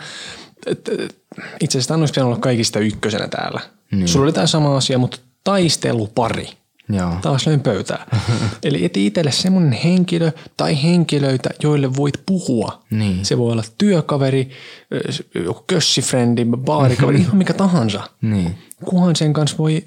itse 1.61 1.79
asiassa 1.79 1.88
tämä 1.88 2.01
olisi 2.01 2.12
pitänyt 2.12 2.27
olla 2.27 2.38
kaikista 2.38 2.79
ykkösenä 2.79 3.29
täällä. 3.29 3.61
Niin. 3.92 4.09
Sulla 4.09 4.25
oli 4.25 4.33
tämä 4.33 4.46
sama 4.46 4.77
asia, 4.77 4.99
mutta 4.99 5.18
taistelupari. 5.44 6.49
Joo. 6.90 7.14
Taas 7.22 7.46
löin 7.46 7.61
pöytää. 7.61 8.07
Eli 8.62 8.85
eti 8.85 9.07
itselle 9.07 9.33
semmoinen 9.33 9.72
henkilö 9.72 10.33
tai 10.57 10.83
henkilöitä, 10.83 11.50
joille 11.62 11.96
voit 11.96 12.22
puhua. 12.26 12.83
Niin. 12.90 13.24
Se 13.24 13.38
voi 13.38 13.53
olla 13.53 13.64
työkaveri, 13.79 14.50
joku 15.35 15.64
kössifrendi, 15.66 16.44
baarikaveri, 16.57 17.20
ihan 17.20 17.37
mikä 17.37 17.55
tahansa. 17.55 18.03
Niin. 18.22 18.59
Kunhan 18.85 19.16
sen 19.16 19.33
kanssa 19.33 19.59
voi 19.59 19.83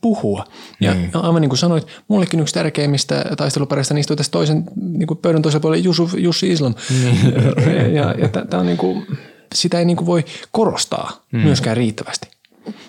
puhua. 0.00 0.44
Ja 0.80 0.94
Niin. 0.94 1.10
aivan 1.12 1.40
niin 1.40 1.50
kuin 1.50 1.58
sanoit, 1.58 1.86
mullekin 2.08 2.40
yksi 2.40 2.54
tärkeimmistä 2.54 3.24
taistelupareista 3.36 3.94
niin 3.94 4.00
istui 4.00 4.16
tässä 4.16 4.32
toisen 4.32 4.64
niin 4.76 5.06
kuin 5.06 5.18
pöydän 5.18 5.42
toisella 5.42 5.60
puolella 5.60 5.84
Jusuf, 5.84 6.14
Jussi 6.18 6.52
Islam. 6.52 6.74
Niin. 6.90 7.34
ja 7.96 8.14
ja 8.18 8.28
tämä 8.28 8.60
on 8.60 8.66
niin 8.66 8.78
kuin, 8.78 9.06
sitä 9.54 9.78
ei 9.78 9.84
niin 9.84 9.96
kuin 9.96 10.06
voi 10.06 10.24
korostaa 10.52 11.24
mm. 11.32 11.40
myöskään 11.40 11.76
riittävästi 11.76 12.35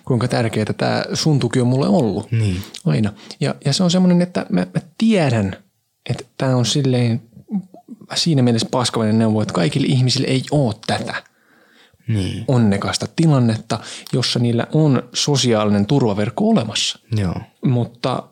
kuinka 0.05 0.27
tärkeää 0.27 0.73
tämä 0.77 1.03
sun 1.13 1.39
tuki 1.39 1.61
on 1.61 1.67
mulle 1.67 1.87
ollut. 1.87 2.31
Niin. 2.31 2.57
Aina. 2.85 3.13
Ja, 3.39 3.55
ja 3.65 3.73
se 3.73 3.83
on 3.83 3.91
semmoinen, 3.91 4.21
että 4.21 4.45
mä, 4.49 4.67
mä 4.73 4.81
tiedän, 4.97 5.55
että 6.09 6.23
tämä 6.37 6.55
on 6.55 6.65
silleen 6.65 7.21
siinä 8.15 8.41
mielessä 8.41 8.67
paskavainen 8.71 9.19
neuvo, 9.19 9.41
että 9.41 9.53
kaikille 9.53 9.87
ihmisille 9.87 10.27
ei 10.27 10.43
ole 10.51 10.75
tätä 10.87 11.23
Niin. 12.07 12.45
onnekasta 12.47 13.07
tilannetta, 13.15 13.79
jossa 14.13 14.39
niillä 14.39 14.67
on 14.73 15.03
sosiaalinen 15.13 15.85
turvaverkko 15.85 16.49
olemassa. 16.49 16.99
Joo. 17.17 17.35
Mutta 17.65 18.23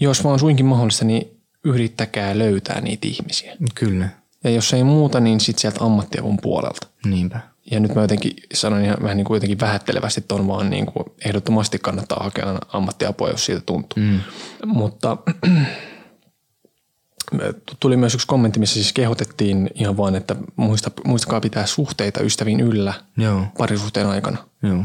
jos 0.00 0.24
vaan 0.24 0.38
suinkin 0.38 0.66
mahdollista, 0.66 1.04
niin 1.04 1.40
yrittäkää 1.64 2.38
löytää 2.38 2.80
niitä 2.80 3.08
ihmisiä. 3.08 3.56
Kyllä. 3.74 4.08
Ja 4.44 4.50
jos 4.50 4.72
ei 4.72 4.84
muuta, 4.84 5.20
niin 5.20 5.40
sitten 5.40 5.60
sieltä 5.60 5.84
ammattiavun 5.84 6.38
puolelta. 6.42 6.86
Niinpä. 7.06 7.40
Ja 7.70 7.80
nyt 7.80 7.94
mä 7.94 8.02
jotenkin 8.02 8.32
sanon 8.54 8.84
ihan 8.84 8.96
vähän 9.02 9.16
niin 9.16 9.24
kuin 9.24 9.36
jotenkin 9.36 9.60
vähättelevästi 9.60 10.20
ton 10.20 10.48
vaan 10.48 10.70
niin 10.70 10.86
kuin 10.86 11.04
ehdottomasti 11.24 11.78
kannattaa 11.78 12.22
hakea 12.22 12.58
ammattiapua, 12.72 13.30
jos 13.30 13.46
siitä 13.46 13.60
tuntuu. 13.66 14.02
Mm. 14.02 14.20
Mutta 14.66 15.16
tuli 17.80 17.96
myös 17.96 18.14
yksi 18.14 18.26
kommentti, 18.26 18.60
missä 18.60 18.74
siis 18.74 18.92
kehotettiin 18.92 19.70
ihan 19.74 19.96
vaan, 19.96 20.14
että 20.14 20.36
muista, 20.56 20.90
muistakaa 21.04 21.40
pitää 21.40 21.66
suhteita 21.66 22.20
ystäviin 22.20 22.60
yllä 22.60 22.94
Joo. 23.16 23.42
parisuhteen 23.58 24.06
aikana. 24.06 24.38
Joo. 24.62 24.84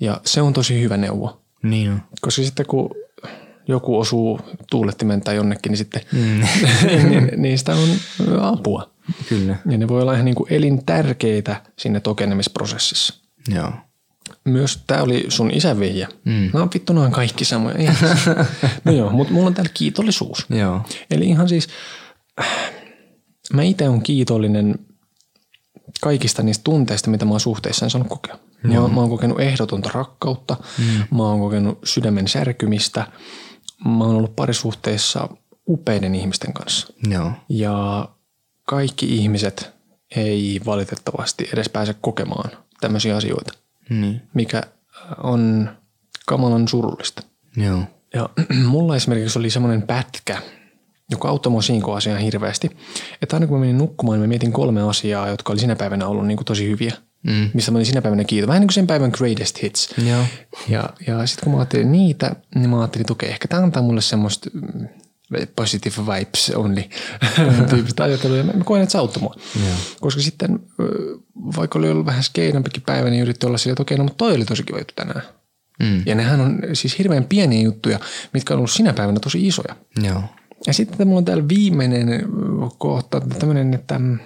Ja 0.00 0.20
se 0.24 0.42
on 0.42 0.52
tosi 0.52 0.80
hyvä 0.80 0.96
neuvo, 0.96 1.42
Niin 1.62 1.90
on. 1.92 2.02
koska 2.20 2.42
sitten 2.42 2.66
kun 2.66 2.90
joku 3.68 3.98
osuu 3.98 4.40
tuulettimen 4.70 5.20
tai 5.20 5.36
jonnekin, 5.36 5.70
niin 5.70 5.78
sitten 5.78 6.02
mm. 6.12 6.40
niin, 7.10 7.30
niistä 7.36 7.74
on 7.74 7.88
apua. 8.40 8.90
Kyllä. 9.28 9.56
Ja 9.70 9.78
ne 9.78 9.88
voi 9.88 10.02
olla 10.02 10.12
ihan 10.12 10.24
niin 10.24 10.34
kuin 10.34 10.52
elintärkeitä 10.52 11.62
siinä 11.78 12.00
tokenemisprosessissa. 12.00 13.14
Joo. 13.48 13.72
Myös 14.44 14.82
tämä 14.86 15.02
oli 15.02 15.24
sun 15.28 15.50
isän 15.50 15.80
vihje. 15.80 16.08
Mm. 16.24 16.50
No 16.52 16.68
vittu, 16.74 16.92
ne 16.92 17.00
on 17.00 17.12
kaikki 17.12 17.44
samoja. 17.44 17.92
No 18.84 18.92
joo, 18.92 19.10
mutta 19.10 19.32
mulla 19.32 19.46
on 19.46 19.54
täällä 19.54 19.70
kiitollisuus. 19.74 20.46
Joo. 20.50 20.80
Eli 21.10 21.24
ihan 21.24 21.48
siis, 21.48 21.68
mä 23.52 23.62
itse 23.62 23.88
olen 23.88 24.02
kiitollinen 24.02 24.78
kaikista 26.00 26.42
niistä 26.42 26.64
tunteista, 26.64 27.10
mitä 27.10 27.24
mä 27.24 27.30
oon 27.30 27.40
suhteissaan 27.40 27.90
saanut 27.90 28.08
kokea. 28.08 28.38
Mä, 28.62 28.88
mä 28.88 29.00
oon 29.00 29.10
kokenut 29.10 29.40
ehdotonta 29.40 29.90
rakkautta, 29.94 30.56
mm. 30.78 31.16
mä 31.16 31.22
oon 31.22 31.40
kokenut 31.40 31.78
sydämen 31.84 32.28
särkymistä, 32.28 33.06
mä 33.84 34.04
oon 34.04 34.16
ollut 34.16 34.36
parisuhteissa 34.36 35.28
upeiden 35.68 36.14
ihmisten 36.14 36.52
kanssa. 36.52 36.92
Joo. 37.10 37.32
Ja 37.48 38.08
kaikki 38.64 39.16
ihmiset 39.16 39.70
ei 40.16 40.60
valitettavasti 40.66 41.48
edes 41.52 41.68
pääse 41.68 41.94
kokemaan 42.00 42.50
tämmöisiä 42.80 43.16
asioita, 43.16 43.52
Niin. 43.90 44.22
mikä 44.34 44.62
on 45.22 45.70
kamalan 46.26 46.68
surullista. 46.68 47.22
Joo. 47.56 47.80
Ja 48.14 48.28
mulla 48.68 48.96
esimerkiksi 48.96 49.38
oli 49.38 49.50
semmoinen 49.50 49.82
pätkä, 49.82 50.42
joka 51.10 51.28
auttoi 51.28 51.50
mua 51.50 51.62
siinä 51.62 51.94
asiaan 51.94 52.20
hirveästi. 52.20 52.70
Että 53.22 53.36
aina 53.36 53.46
kun 53.46 53.56
mä 53.56 53.60
menin 53.60 53.78
nukkumaan, 53.78 54.18
niin 54.18 54.28
mä 54.28 54.28
mietin 54.28 54.52
kolme 54.52 54.82
asiaa, 54.82 55.28
jotka 55.28 55.52
oli 55.52 55.60
sinä 55.60 55.76
päivänä 55.76 56.06
ollut 56.06 56.26
niin 56.26 56.36
kuin 56.36 56.46
tosi 56.46 56.68
hyviä. 56.68 56.92
Mm. 57.22 57.50
Mistä 57.54 57.70
mä 57.70 57.78
olin 57.78 57.86
sinä 57.86 58.02
päivänä 58.02 58.24
kiito. 58.24 58.46
Vähän 58.46 58.60
niin 58.60 58.68
kuin 58.68 58.74
sen 58.74 58.86
päivän 58.86 59.10
greatest 59.14 59.62
hits. 59.62 59.94
Joo. 60.08 60.24
Ja, 60.68 60.90
ja 61.06 61.26
sitten 61.26 61.44
kun 61.44 61.52
mä 61.52 61.58
ajattelin 61.58 61.92
niitä, 61.92 62.36
niin 62.54 62.70
mä 62.70 62.78
ajattelin, 62.80 63.02
että 63.02 63.12
okei, 63.12 63.30
ehkä 63.30 63.48
tämä 63.48 63.62
antaa 63.62 63.82
mulle 63.82 64.00
semmoista 64.00 64.50
mm, 64.52 64.88
positive 65.56 65.96
vibes 66.06 66.52
only 66.54 66.82
tyyppistä 67.70 68.04
ajattelua. 68.04 68.36
Ja 68.36 68.44
mä 68.44 68.52
mä 68.52 68.64
koen, 68.64 68.82
että 68.82 68.92
se 68.92 68.98
auttoi 68.98 69.22
mua. 69.22 69.34
Joo. 69.64 69.74
Koska 70.00 70.22
sitten, 70.22 70.60
vaikka 71.56 71.78
oli 71.78 71.90
ollut 71.90 72.06
vähän 72.06 72.22
skeinampikin 72.22 72.82
päivä, 72.82 73.10
niin 73.10 73.22
yritti 73.22 73.46
olla 73.46 73.58
sillä, 73.58 73.72
että 73.72 73.82
okei, 73.82 73.98
no 73.98 74.04
mutta 74.04 74.16
toi 74.16 74.34
oli 74.34 74.44
tosi 74.44 74.62
kiva 74.62 74.78
juttu 74.78 74.94
tänään. 74.96 75.22
Mm. 75.82 76.02
Ja 76.06 76.14
nehän 76.14 76.40
on 76.40 76.58
siis 76.72 76.98
hirveän 76.98 77.24
pieniä 77.24 77.62
juttuja, 77.62 78.00
mitkä 78.32 78.54
on 78.54 78.58
ollut 78.58 78.70
sinä 78.70 78.92
päivänä 78.92 79.20
tosi 79.20 79.46
isoja. 79.46 79.76
Joo. 80.02 80.22
Ja 80.66 80.72
sitten 80.72 81.06
mulla 81.06 81.18
on 81.18 81.24
täällä 81.24 81.48
viimeinen 81.48 82.24
kohta, 82.78 83.20
tämmöinen, 83.20 83.74
että 83.74 83.98
mm, 83.98 84.18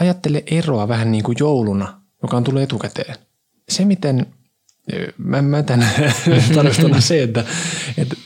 ajattele 0.00 0.42
eroa 0.46 0.88
vähän 0.88 1.12
niin 1.12 1.24
kuin 1.24 1.36
jouluna, 1.40 2.00
joka 2.22 2.36
on 2.36 2.44
tullut 2.44 2.62
etukäteen. 2.62 3.14
Se, 3.68 3.84
miten, 3.84 4.26
mä, 5.18 5.42
mä 5.42 5.62
tämän 5.62 5.88
tarkastella 6.54 7.00
se, 7.00 7.22
että, 7.22 7.44
että 7.98 8.16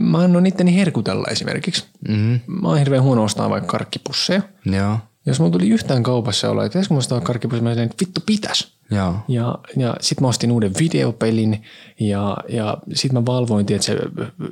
Mä 0.00 0.18
annoin 0.18 0.46
itteni 0.46 0.76
herkutella 0.76 1.26
esimerkiksi. 1.30 1.84
Mm, 2.08 2.40
Mä 2.46 2.68
oon 2.68 2.78
hirveän 2.78 3.02
huono 3.02 3.24
ostaa 3.24 3.50
vaikka 3.50 3.68
karkkipusseja. 3.72 4.42
joo, 4.64 4.98
Jos 5.26 5.38
mulla 5.40 5.52
tuli 5.52 5.68
yhtään 5.68 6.02
kaupassa 6.02 6.50
olla, 6.50 6.64
että 6.64 6.78
mä 6.90 6.96
ostaa 6.96 7.20
karkkipusseja, 7.20 7.62
mä 7.62 7.70
sanoin, 7.70 7.90
että 7.90 8.04
vittu 8.06 8.20
pitäis. 8.26 8.72
joo, 8.90 9.14
Ja, 9.28 9.58
ja 9.76 9.94
sitten 10.00 10.24
mä 10.24 10.28
ostin 10.28 10.52
uuden 10.52 10.72
videopelin 10.78 11.62
ja, 12.00 12.36
ja 12.48 12.78
sitten 12.94 13.20
mä 13.20 13.26
valvoin, 13.26 13.66
että 13.70 13.86
se 13.86 13.96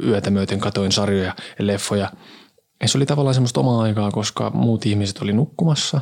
yötä 0.06 0.30
myöten 0.30 0.58
katoin 0.60 0.92
sarjoja 0.92 1.34
ja 1.58 1.66
leffoja. 1.66 2.12
Ja 2.82 2.88
se 2.88 2.98
oli 2.98 3.06
tavallaan 3.06 3.34
semmoista 3.34 3.60
omaa 3.60 3.82
aikaa, 3.82 4.10
koska 4.10 4.50
muut 4.54 4.86
ihmiset 4.86 5.18
oli 5.22 5.32
nukkumassa. 5.32 6.00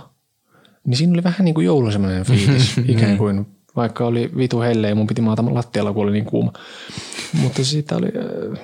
Niin 0.87 0.97
siinä 0.97 1.13
oli 1.13 1.25
vähän 1.25 1.45
niin 1.45 1.55
kuin 1.55 1.65
joulun 1.67 1.93
semmoinen 1.93 2.25
fiilis, 2.25 2.75
ikään 2.89 3.19
kuin 3.19 3.47
vaikka 3.77 4.07
oli 4.07 4.31
vitu 4.37 4.61
helle 4.61 4.89
ja 4.89 4.95
mun 4.95 5.07
piti 5.07 5.21
maata 5.23 5.55
lattialla, 5.55 5.93
kun 5.93 6.03
oli 6.03 6.13
niin 6.13 6.25
kuuma. 6.25 6.53
Mutta 7.43 7.65
siitä 7.65 7.97
oli, 7.97 8.07
äh, 8.07 8.59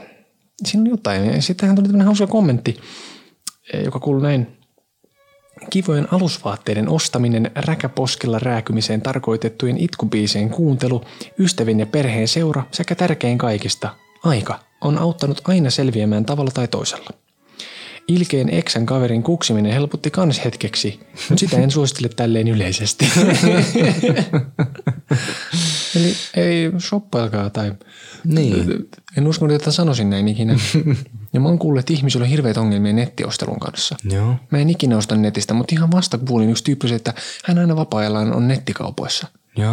siinä 0.66 0.82
oli 0.82 0.90
jotain. 0.90 1.42
Sittenhän 1.42 1.76
tuli 1.76 1.86
tämmöinen 1.86 2.06
hauska 2.06 2.26
kommentti, 2.26 2.80
eh, 3.72 3.84
joka 3.84 4.00
kuului 4.00 4.22
näin. 4.22 4.58
Kivojen 5.70 6.08
alusvaatteiden 6.12 6.88
ostaminen, 6.88 7.50
räkäposkella 7.54 8.38
rääkymiseen 8.38 9.02
tarkoitettujen 9.02 9.78
itkubiiseen 9.78 10.50
kuuntelu, 10.50 11.04
ystävien 11.38 11.80
ja 11.80 11.86
perheen 11.86 12.28
seura 12.28 12.62
sekä 12.70 12.94
tärkein 12.94 13.38
kaikista, 13.38 13.94
aika, 14.24 14.60
on 14.80 14.98
auttanut 14.98 15.40
aina 15.44 15.70
selviämään 15.70 16.24
tavalla 16.24 16.50
tai 16.50 16.68
toisella. 16.68 17.10
Ilkeen 18.08 18.50
eksän 18.50 18.86
kaverin 18.86 19.22
kuksiminen 19.22 19.72
helpotti 19.72 20.10
kans 20.10 20.44
hetkeksi, 20.44 21.00
mutta 21.28 21.40
sitä 21.40 21.56
en 21.56 21.70
suosittele 21.70 22.08
tälleen 22.08 22.48
yleisesti. 22.48 23.08
Eli 25.96 26.14
ei 26.36 26.72
shoppailkaa 26.78 27.50
tai... 27.50 27.72
Niin. 28.24 28.88
En 29.16 29.26
usko, 29.26 29.52
että 29.52 29.70
sanoisin 29.70 30.10
näin 30.10 30.28
ikinä. 30.28 30.54
Ja 31.32 31.40
mä 31.40 31.48
oon 31.48 31.58
kuullut, 31.58 31.80
että 31.80 31.92
ihmisillä 31.92 32.24
on 32.24 32.28
hirveät 32.30 32.56
ongelmia 32.56 32.92
nettiostelun 32.92 33.58
kanssa. 33.60 33.96
joo, 34.04 34.36
Mä 34.50 34.58
en 34.58 34.70
ikinä 34.70 34.96
osta 34.96 35.16
netistä, 35.16 35.54
mutta 35.54 35.74
ihan 35.74 35.90
vasta 35.90 36.18
kuulin 36.18 36.50
yksi 36.50 36.64
tyyppi, 36.64 36.94
että 36.94 37.14
hän 37.44 37.58
aina 37.58 37.76
vapaa-ajallaan 37.76 38.32
on 38.34 38.48
nettikaupoissa. 38.48 39.26
joo, 39.56 39.72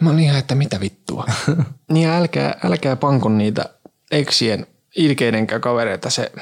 Ja 0.00 0.02
mä 0.02 0.10
olin 0.10 0.24
ihan, 0.24 0.38
että 0.38 0.54
mitä 0.54 0.80
vittua. 0.80 1.26
niin 1.92 2.08
älkää, 2.08 2.54
älkää 2.64 2.96
pankon 2.96 3.38
niitä 3.38 3.64
eksien 4.10 4.66
ilkeidenkään 4.96 5.60
kavereita 5.60 6.10
se. 6.10 6.32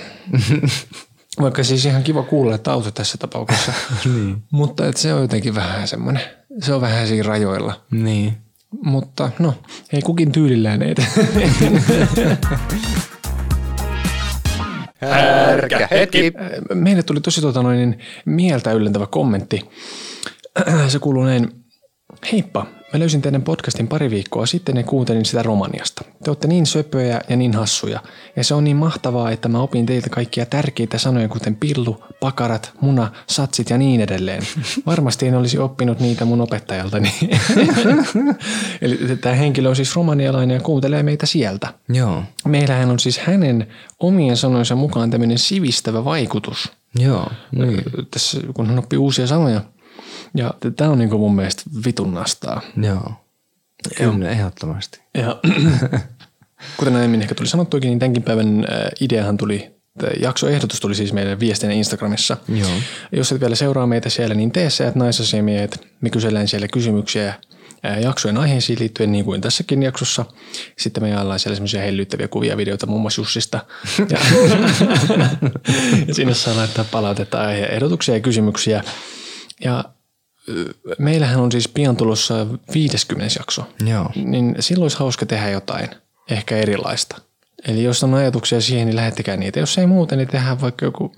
Vaikka 1.41 1.65
siis 1.65 1.85
ihan 1.85 2.03
kiva 2.03 2.23
kuulla, 2.23 2.55
että 2.55 2.73
auto 2.73 2.91
tässä 2.91 3.19
tapauksessa. 3.19 3.73
niin, 4.05 4.43
Mutta 4.51 4.87
et 4.87 4.97
se 4.97 5.15
on 5.15 5.23
jotenkin 5.23 5.55
vähän 5.55 5.89
semmoinen, 5.89 6.23
se 6.63 6.75
on 6.75 6.81
vähän 6.81 7.09
siinä 7.09 7.29
rajoilla. 7.29 7.81
niin, 7.91 8.37
Mutta 8.71 9.31
no, 9.39 9.55
ei 9.93 10.03
kukin 10.03 10.33
tyylillään 10.33 10.83
eet. 10.83 10.99
Härkä 15.01 15.89
hetki. 15.91 16.33
Meille 16.75 17.03
tuli 17.03 17.21
tosi 17.21 17.41
tota 17.41 17.63
noin, 17.63 17.99
mieltä 18.25 18.73
yllentävä 18.73 19.07
kommentti. 19.07 19.71
Se 20.89 20.99
kuuluu 20.99 21.25
näin. 21.25 21.49
Heippa, 22.33 22.67
mä 22.93 23.01
löysin 23.01 23.23
teidän 23.23 23.43
podcastin 23.43 23.89
pari 23.89 24.11
viikkoa 24.11 24.47
sitten 24.47 24.77
ja 24.77 24.83
kuuntelin 24.83 25.25
sitä 25.25 25.43
Romaniasta. 25.43 26.05
Te 26.25 26.31
olette 26.31 26.49
niin 26.49 26.67
söpöjä 26.67 27.21
ja 27.29 27.37
niin 27.37 27.55
hassuja. 27.55 28.01
Ja 28.37 28.45
se 28.45 28.55
on 28.55 28.65
niin 28.65 28.77
mahtavaa, 28.77 29.31
että 29.31 29.49
mä 29.49 29.61
opin 29.61 29.87
teiltä 29.87 30.11
kaikkia 30.11 30.47
tärkeitä 30.47 30.99
sanoja, 30.99 31.29
kuten 31.29 31.57
pillu, 31.57 32.05
pakarat, 32.21 32.73
muna, 32.81 33.13
satsit 33.27 33.71
ja 33.71 33.79
niin 33.79 34.01
edelleen. 34.01 34.43
Varmasti 34.87 35.27
en 35.27 35.35
olisi 35.35 35.59
oppinut 35.59 36.01
niitä 36.01 36.25
mun 36.25 36.41
opettajaltani. 36.41 37.15
Eli 38.83 39.17
tämä 39.21 39.35
henkilö 39.35 39.69
on 39.69 39.77
siis 39.77 39.97
romanialainen 39.97 40.55
ja 40.55 40.61
kuuntelee 40.61 41.03
meitä 41.03 41.27
sieltä. 41.27 41.75
joo, 41.89 42.23
Meillähän 42.45 42.91
on 42.91 42.99
siis 42.99 43.19
hänen 43.19 43.67
omien 44.01 44.37
sanoinsa 44.37 44.75
mukaan 44.75 45.11
tämmöinen 45.11 45.39
sivistävä 45.39 46.05
vaikutus 46.05 46.73
joo, 46.99 47.31
niin, 47.53 47.83
tässä, 48.11 48.41
kun 48.55 48.67
hän 48.67 48.79
oppii 48.79 48.99
uusia 48.99 49.27
sanoja. 49.27 49.61
Ja 50.37 50.55
tämä 50.77 50.91
on 50.91 50.99
niin 50.99 51.11
mun 51.11 51.35
mielestä 51.35 51.63
vitun 51.87 52.15
nastaa. 52.15 52.61
joo, 52.83 53.13
kyllä, 53.97 54.31
ehdottomasti. 54.31 55.01
Ja 55.15 55.41
kuten 56.79 56.97
aiemmin 56.97 57.23
ehkä 57.23 57.35
tuli 57.35 57.49
sanottuakin, 57.49 57.89
niin 57.89 57.99
tämänkin 57.99 58.23
päivän 58.23 58.67
äh, 58.71 58.91
ideahan 59.01 59.37
tuli, 59.37 59.77
jaksoehdotus 60.21 60.81
tuli 60.81 60.95
siis 60.95 61.13
meidän 61.13 61.41
viestinä 61.41 61.73
Instagramissa. 61.73 62.37
Joo. 62.49 62.71
Jos 63.13 63.33
et 63.33 63.41
vielä 63.41 63.55
seuraa 63.55 63.87
meitä 63.87 64.11
siellä, 64.11 64.35
niin 64.35 64.53
tee 64.53 64.71
se, 64.71 64.87
että 64.87 64.99
naisasiamiehet, 64.99 65.87
me 66.01 66.11
kysellään 66.11 66.49
siellä 66.49 66.69
kysymyksiä 66.69 67.35
ää, 67.83 67.99
jaksojen 67.99 68.39
aiheisiin 68.39 68.79
liittyen, 68.79 69.13
niin 69.13 69.25
kuin 69.25 69.41
tässäkin 69.41 69.83
jaksossa. 69.83 70.25
Sitten 70.79 71.03
me 71.03 71.09
jaellaan 71.09 71.39
siellä 71.39 71.57
semmoisia 71.57 71.83
hellyttäviä 71.83 72.29
kuvia 72.29 72.51
ja 72.51 72.57
videoita 72.57 72.87
muun 72.87 73.01
muassa 73.01 73.21
Jussista. 73.21 73.61
Ja, 74.11 74.19
ja 76.09 76.15
sinne 76.15 76.35
saa 76.35 76.57
laittaa 76.57 76.85
palautetta 76.91 77.37
ja 77.37 77.67
ehdotuksia 77.67 78.15
ja 78.15 78.21
kysymyksiä. 78.21 78.85
Ja 79.65 79.85
meillähän 80.99 81.41
on 81.41 81.53
siis 81.53 81.69
pian 81.69 81.97
tulossa 81.97 82.47
50 82.75 83.35
jakso. 83.39 83.69
Joo. 83.87 84.11
Niin 84.15 84.57
silloin 84.61 84.85
olisi 84.85 84.99
hauska 84.99 85.27
tehdä 85.27 85.51
jotain, 85.51 85.89
ehkä 86.31 86.57
erilaista. 86.57 87.17
Eli 87.69 87.83
jos 87.83 88.05
on 88.05 88.15
ajatuksia 88.15 88.61
siihen, 88.61 88.87
niin 88.87 88.97
lähettäkää 88.97 89.37
niitä. 89.37 89.61
Jos 89.61 89.79
ei 89.79 89.87
muuta, 89.87 90.17
niin 90.17 90.29
tehdään 90.29 90.61
vaikka 90.61 90.85
joku 90.85 91.13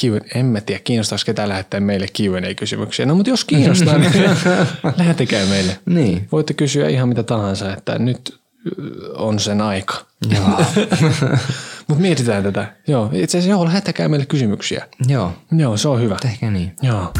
Q&A. 0.00 0.38
En 0.38 0.46
mä 0.46 0.60
tiedä, 0.60 0.80
kiinnostaako 0.84 1.22
ketään 1.26 1.48
lähettää 1.48 1.80
meille 1.80 2.06
Q&A-kysymyksiä. 2.06 3.06
No 3.06 3.14
mutta 3.14 3.30
jos 3.30 3.44
kiinnostaa, 3.44 3.98
niin 3.98 4.12
lähettäkää 4.98 5.46
meille. 5.46 5.78
Niin. 5.86 6.28
Voitte 6.32 6.54
kysyä 6.54 6.88
ihan 6.88 7.08
mitä 7.08 7.22
tahansa, 7.22 7.72
että 7.72 7.98
nyt 7.98 8.40
on 9.14 9.38
sen 9.40 9.60
aika. 9.60 10.06
Mutta 11.88 12.02
mietitään 12.02 12.42
tätä. 12.42 12.72
Joo, 12.86 13.10
itse 13.12 13.38
asiassa 13.38 13.50
joo, 13.50 13.64
lähettäkää 13.64 14.08
meille 14.08 14.26
kysymyksiä. 14.26 14.86
Joo, 15.08 15.32
Joo, 15.52 15.76
se 15.76 15.88
on 15.88 16.00
hyvä. 16.00 16.16
tehkää 16.22 16.50
niin. 16.50 16.72
Joo. 16.82 17.12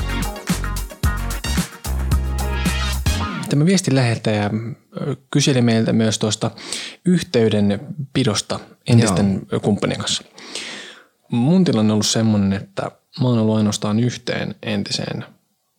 Tämä 3.50 3.66
viestin 3.66 3.94
lähettäjä 3.94 4.50
kyseli 5.30 5.62
meiltä 5.62 5.92
myös 5.92 6.18
tuosta 6.18 6.50
yhteydenpidosta 7.04 8.60
entisten 8.86 9.42
Joo. 9.52 9.60
kumppanien 9.60 10.00
kanssa. 10.00 10.24
Mun 11.30 11.64
tilanne 11.64 11.92
on 11.92 11.94
ollut 11.94 12.06
semmoinen, 12.06 12.52
että 12.52 12.82
mä 13.20 13.28
oon 13.28 13.38
ollut 13.38 13.56
ainoastaan 13.56 14.00
yhteen 14.00 14.54
entiseen 14.62 15.24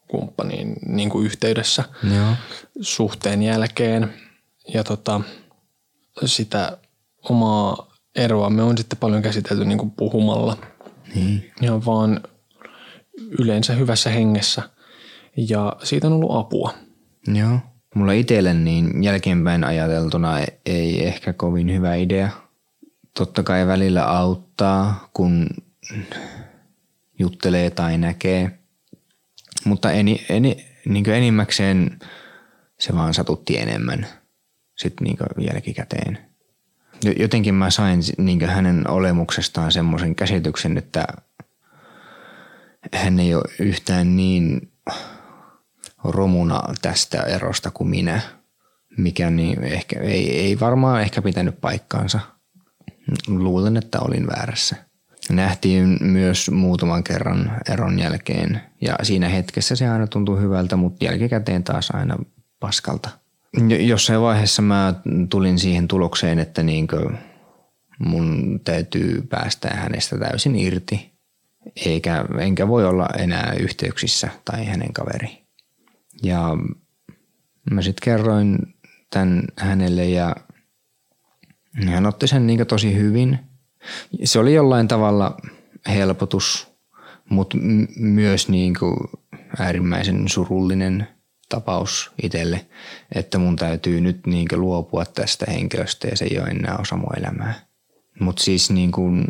kumppaniin 0.07 0.75
niin 0.85 1.09
kuin 1.09 1.25
yhteydessä 1.25 1.83
Joo. 2.15 2.33
suhteen 2.81 3.43
jälkeen. 3.43 4.13
Ja 4.73 4.83
tota, 4.83 5.21
sitä 6.25 6.77
omaa 7.29 7.91
eroa 8.15 8.49
me 8.49 8.63
on 8.63 8.77
sitten 8.77 8.99
paljon 8.99 9.21
käsitelty 9.21 9.65
niin 9.65 9.77
kuin 9.77 9.91
puhumalla. 9.91 10.57
Niin. 11.15 11.51
Ja 11.61 11.85
vaan 11.85 12.21
yleensä 13.39 13.73
hyvässä 13.73 14.09
hengessä. 14.09 14.61
Ja 15.37 15.75
siitä 15.83 16.07
on 16.07 16.13
ollut 16.13 16.35
apua. 16.35 16.73
Joo. 17.27 17.59
Mulla 17.95 18.11
itselle 18.11 18.53
niin 18.53 19.03
jälkeenpäin 19.03 19.63
ajateltuna 19.63 20.39
ei 20.65 21.07
ehkä 21.07 21.33
kovin 21.33 21.73
hyvä 21.73 21.95
idea. 21.95 22.29
Totta 23.17 23.43
kai 23.43 23.67
välillä 23.67 24.05
auttaa, 24.05 25.09
kun 25.13 25.47
juttelee 27.19 27.69
tai 27.69 27.97
näkee. 27.97 28.59
Mutta 29.65 29.91
eni, 29.91 30.25
eni, 30.29 30.65
niin 30.85 31.09
enimmäkseen 31.09 31.99
se 32.79 32.95
vaan 32.95 33.13
satutti 33.13 33.57
enemmän 33.57 34.07
sitten 34.77 35.05
niin 35.05 35.47
jälkikäteen. 35.53 36.17
Jo- 37.03 37.13
Jotenkin 37.19 37.55
mä 37.55 37.69
sain 37.69 37.99
niin 38.17 38.45
hänen 38.49 38.89
olemuksestaan 38.89 39.71
semmoisen 39.71 40.15
käsityksen, 40.15 40.77
että 40.77 41.07
hän 42.93 43.19
ei 43.19 43.35
ole 43.35 43.43
yhtään 43.59 44.15
niin 44.15 44.71
romuna 46.03 46.61
tästä 46.81 47.21
erosta 47.21 47.71
kuin 47.71 47.89
minä, 47.89 48.21
mikä 48.97 49.29
niin 49.29 49.63
ehkä, 49.63 49.99
ei, 49.99 50.39
ei 50.39 50.59
varmaan 50.59 51.01
ehkä 51.01 51.21
pitänyt 51.21 51.61
paikkaansa. 51.61 52.19
Luulen, 53.27 53.77
että 53.77 53.99
olin 53.99 54.27
väärässä. 54.27 54.75
Nähtiin 55.29 55.97
myös 56.01 56.51
muutaman 56.51 57.03
kerran 57.03 57.51
eron 57.69 57.99
jälkeen 57.99 58.61
ja 58.81 58.95
siinä 59.03 59.29
hetkessä 59.29 59.75
se 59.75 59.87
aina 59.87 60.07
tuntui 60.07 60.41
hyvältä, 60.41 60.75
mutta 60.75 61.05
jälkikäteen 61.05 61.63
taas 61.63 61.91
aina 61.93 62.17
paskalta. 62.59 63.09
Jo- 63.67 63.77
Jossain 63.77 64.21
vaiheessa 64.21 64.61
mä 64.61 64.93
tulin 65.29 65.59
siihen 65.59 65.87
tulokseen, 65.87 66.39
että 66.39 66.63
niinkö 66.63 67.09
mun 67.99 68.59
täytyy 68.63 69.21
päästä 69.29 69.69
hänestä 69.73 70.17
täysin 70.17 70.55
irti, 70.55 71.11
eikä, 71.85 72.25
enkä 72.39 72.67
voi 72.67 72.85
olla 72.85 73.07
enää 73.17 73.53
yhteyksissä 73.59 74.29
tai 74.45 74.65
hänen 74.65 74.93
kaveri. 74.93 75.40
Ja 76.23 76.57
mä 77.71 77.81
sitten 77.81 78.03
kerroin 78.03 78.57
tämän 79.09 79.43
hänelle 79.57 80.05
ja 80.05 80.35
hän 81.87 82.05
otti 82.05 82.27
sen 82.27 82.47
niin 82.47 82.67
tosi 82.67 82.95
hyvin. 82.95 83.39
Se 84.23 84.39
oli 84.39 84.53
jollain 84.53 84.87
tavalla 84.87 85.37
helpotus, 85.87 86.71
mutta 87.29 87.57
myös 87.95 88.49
niin 88.49 88.73
äärimmäisen 89.59 90.29
surullinen 90.29 91.07
tapaus 91.49 92.11
itselle, 92.23 92.65
että 93.15 93.37
mun 93.37 93.55
täytyy 93.55 94.01
nyt 94.01 94.27
niin 94.27 94.47
luopua 94.51 95.05
tästä 95.05 95.45
henkilöstä 95.51 96.07
ja 96.07 96.17
se 96.17 96.25
ei 96.25 96.39
ole 96.39 96.47
enää 96.47 96.77
osa 96.77 96.95
mun 96.95 97.17
elämää. 97.17 97.53
Mutta 98.19 98.43
siis 98.43 98.71
niin 98.71 98.91
kuin 98.91 99.25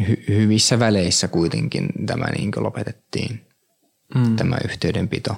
hy- 0.00 0.28
hyvissä 0.28 0.78
väleissä 0.78 1.28
kuitenkin 1.28 1.88
tämä 2.06 2.26
niin 2.38 2.50
kuin 2.50 2.64
lopetettiin, 2.64 3.40
mm. 4.14 4.36
tämä 4.36 4.56
yhteydenpito. 4.64 5.36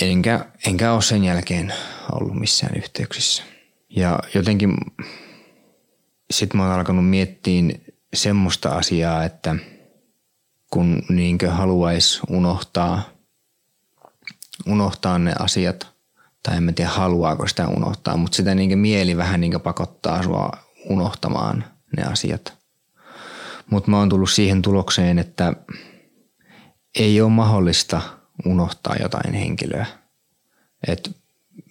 Enkä, 0.00 0.46
enkä 0.66 0.92
ole 0.92 1.02
sen 1.02 1.24
jälkeen 1.24 1.72
ollut 2.12 2.34
missään 2.34 2.76
yhteyksissä. 2.76 3.42
Ja 3.96 4.18
jotenkin 4.34 4.76
sitten 6.30 6.58
mä 6.58 6.66
oon 6.66 6.74
alkanut 6.74 7.08
miettiä 7.08 7.62
semmoista 8.14 8.68
asiaa, 8.68 9.24
että 9.24 9.56
kun 10.70 11.02
niinkö 11.08 11.50
haluaisi 11.50 12.20
unohtaa, 12.28 13.02
unohtaa 14.66 15.18
ne 15.18 15.32
asiat, 15.38 15.86
tai 16.42 16.56
en 16.56 16.62
mä 16.62 16.72
tiedä 16.72 16.90
haluaako 16.90 17.46
sitä 17.46 17.68
unohtaa, 17.68 18.16
mutta 18.16 18.36
sitä 18.36 18.54
niinkö 18.54 18.76
mieli 18.76 19.16
vähän 19.16 19.40
niinkö 19.40 19.58
pakottaa 19.58 20.22
sua 20.22 20.50
unohtamaan 20.88 21.64
ne 21.96 22.02
asiat. 22.02 22.52
Mutta 23.70 23.90
mä 23.90 23.98
oon 23.98 24.08
tullut 24.08 24.30
siihen 24.30 24.62
tulokseen, 24.62 25.18
että 25.18 25.52
ei 26.98 27.20
ole 27.20 27.30
mahdollista 27.30 28.19
unohtaa 28.46 28.96
jotain 29.02 29.34
henkilöä. 29.34 29.86
Että 30.88 31.10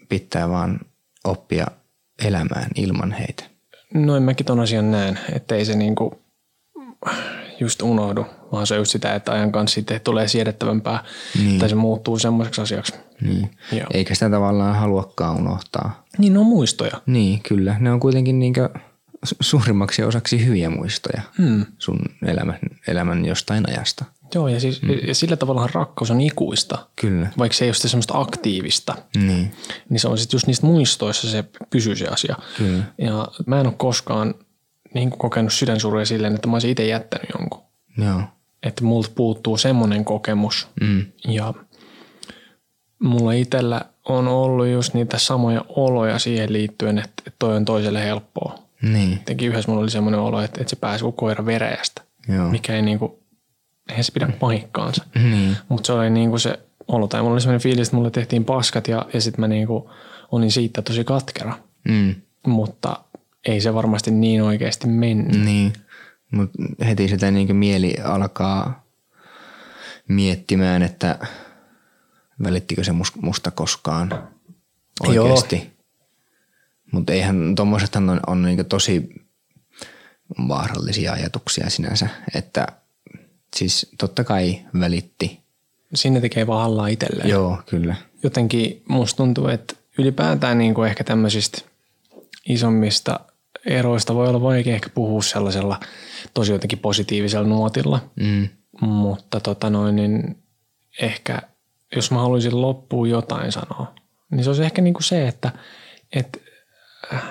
pitää 0.09 0.49
vaan 0.49 0.79
oppia 1.23 1.67
elämään 2.25 2.69
ilman 2.75 3.11
heitä. 3.11 3.43
Noin 3.93 4.23
mäkin 4.23 4.45
ton 4.45 4.59
asian 4.59 4.91
näen, 4.91 5.19
että 5.33 5.55
ei 5.55 5.65
se 5.65 5.75
niinku 5.75 6.21
just 7.59 7.81
unohdu, 7.81 8.25
vaan 8.51 8.67
se 8.67 8.73
on 8.73 8.79
just 8.79 8.91
sitä, 8.91 9.15
että 9.15 9.31
ajan 9.31 9.51
kanssa 9.51 9.75
sitten 9.75 10.01
tulee 10.01 10.27
siedettävämpää 10.27 11.03
niin. 11.37 11.59
tai 11.59 11.69
se 11.69 11.75
muuttuu 11.75 12.19
semmoiseksi 12.19 12.61
asiaksi. 12.61 12.93
Niin. 13.21 13.51
Joo. 13.71 13.87
Eikä 13.93 14.13
sitä 14.13 14.29
tavallaan 14.29 14.75
haluakaan 14.75 15.37
unohtaa. 15.37 16.03
Niin, 16.17 16.33
ne 16.33 16.39
on 16.39 16.45
muistoja. 16.45 17.01
Niin, 17.05 17.41
kyllä. 17.41 17.75
Ne 17.79 17.91
on 17.91 17.99
kuitenkin 17.99 18.39
niinkö 18.39 18.69
suurimmaksi 19.41 20.03
osaksi 20.03 20.45
hyviä 20.45 20.69
muistoja 20.69 21.21
hmm. 21.37 21.65
sun 21.77 21.99
elämän, 22.25 22.59
elämän 22.87 23.25
jostain 23.25 23.69
ajasta. 23.69 24.05
Joo, 24.35 24.47
ja, 24.47 24.59
siis, 24.59 24.81
mm. 24.81 24.89
ja 25.07 25.15
sillä 25.15 25.35
tavalla 25.35 25.69
rakkaus 25.73 26.11
on 26.11 26.21
ikuista. 26.21 26.87
Kyllä. 26.95 27.29
Vaikka 27.37 27.57
se 27.57 27.65
ei 27.65 27.69
ole 27.69 27.75
semmoista 27.75 28.19
aktiivista. 28.19 28.95
Niin. 29.15 29.51
Niin 29.89 29.99
se 29.99 30.07
on 30.07 30.17
sitten 30.17 30.35
just 30.35 30.47
niistä 30.47 30.65
muistoissa 30.65 31.31
se 31.31 31.43
pysyy 31.69 31.95
se 31.95 32.07
asia. 32.07 32.35
Kyllä. 32.57 32.83
Ja 32.97 33.27
mä 33.45 33.59
en 33.59 33.67
ole 33.67 33.75
koskaan 33.77 34.35
niin 34.93 35.09
kuin 35.09 35.19
kokenut 35.19 35.53
sydänsuruja 35.53 36.05
silleen, 36.05 36.35
että 36.35 36.47
mä 36.47 36.55
olisin 36.55 36.71
itse 36.71 36.85
jättänyt 36.85 37.29
jonkun. 37.39 37.61
Joo. 37.97 38.21
Että 38.63 38.83
multa 38.83 39.09
puuttuu 39.15 39.57
semmoinen 39.57 40.05
kokemus. 40.05 40.67
Mm. 40.81 41.05
Ja 41.27 41.53
mulla 42.99 43.31
itsellä 43.31 43.81
on 44.05 44.27
ollut 44.27 44.67
just 44.67 44.93
niitä 44.93 45.17
samoja 45.17 45.65
oloja 45.69 46.19
siihen 46.19 46.53
liittyen, 46.53 46.97
että 46.99 47.23
toi 47.39 47.55
on 47.55 47.65
toiselle 47.65 48.03
helppoa. 48.03 48.59
Niin. 48.81 49.11
Jotenkin 49.11 49.49
yhdessä 49.49 49.71
mulla 49.71 49.83
oli 49.83 49.91
semmoinen 49.91 50.19
olo, 50.19 50.41
että, 50.41 50.61
että 50.61 50.69
se 50.69 50.75
pääsi 50.75 51.03
kuin 51.03 51.13
koira 51.13 51.45
vereästä. 51.45 52.01
Joo. 52.27 52.49
Mikä 52.49 52.75
ei 52.75 52.81
niinku, 52.81 53.18
eihän 53.89 54.03
se 54.03 54.11
pidä 54.11 54.27
paikkaansa. 54.39 55.05
Niin. 55.15 55.57
Mutta 55.69 55.87
se 55.87 55.93
oli 55.93 56.09
niinku 56.09 56.39
se 56.39 56.59
olo, 56.87 57.07
tai 57.07 57.21
mulla 57.21 57.33
oli 57.33 57.41
semmoinen 57.41 57.61
fiilis, 57.61 57.87
että 57.87 57.95
mulle 57.95 58.11
tehtiin 58.11 58.45
paskat 58.45 58.87
ja, 58.87 59.05
ja 59.13 59.21
sitten 59.21 59.41
mä 59.41 59.47
niinku 59.47 59.91
olin 60.31 60.51
siitä 60.51 60.81
tosi 60.81 61.03
katkera. 61.03 61.57
Mm. 61.87 62.15
Mutta 62.47 63.03
ei 63.47 63.61
se 63.61 63.73
varmasti 63.73 64.11
niin 64.11 64.41
oikeasti 64.41 64.87
mennyt. 64.87 65.45
Niin, 65.45 65.73
mutta 66.31 66.57
heti 66.85 67.07
sitä 67.07 67.31
niin 67.31 67.55
mieli 67.55 67.95
alkaa 68.03 68.85
miettimään, 70.07 70.81
että 70.83 71.19
välittikö 72.43 72.83
se 72.83 72.91
musta 73.21 73.51
koskaan 73.51 74.27
oikeasti. 75.07 75.79
Mutta 76.91 77.13
eihän 77.13 77.55
tuommoisethan 77.55 78.09
on, 78.09 78.19
on 78.27 78.41
niin 78.41 78.65
tosi 78.65 79.09
vaarallisia 80.47 81.13
ajatuksia 81.13 81.69
sinänsä, 81.69 82.09
että 82.35 82.67
siis 83.55 83.87
totta 83.97 84.23
kai 84.23 84.59
välitti. 84.79 85.39
Sinne 85.93 86.21
tekee 86.21 86.47
vaan 86.47 86.61
hallaa 86.61 86.87
itselleen. 86.87 87.29
Joo, 87.29 87.57
kyllä. 87.65 87.95
Jotenkin 88.23 88.83
musta 88.89 89.17
tuntuu, 89.17 89.47
että 89.47 89.75
ylipäätään 89.97 90.57
niin 90.57 90.73
kuin 90.73 90.89
ehkä 90.89 91.03
tämmöisistä 91.03 91.61
isommista 92.49 93.19
eroista 93.65 94.15
voi 94.15 94.27
olla 94.27 94.41
vaikea 94.41 94.75
ehkä 94.75 94.89
puhua 94.89 95.21
sellaisella 95.21 95.79
tosi 96.33 96.51
jotenkin 96.51 96.79
positiivisella 96.79 97.47
nuotilla, 97.47 97.99
mm. 98.15 98.49
mutta 98.81 99.39
tota 99.39 99.69
noin, 99.69 99.95
niin 99.95 100.37
ehkä 101.01 101.41
jos 101.95 102.11
mä 102.11 102.19
haluaisin 102.19 102.61
loppuun 102.61 103.09
jotain 103.09 103.51
sanoa, 103.51 103.93
niin 104.31 104.43
se 104.43 104.49
olisi 104.49 104.63
ehkä 104.63 104.81
niin 104.81 104.93
kuin 104.93 105.03
se, 105.03 105.27
että, 105.27 105.51
että 106.15 106.39
äh, 107.13 107.23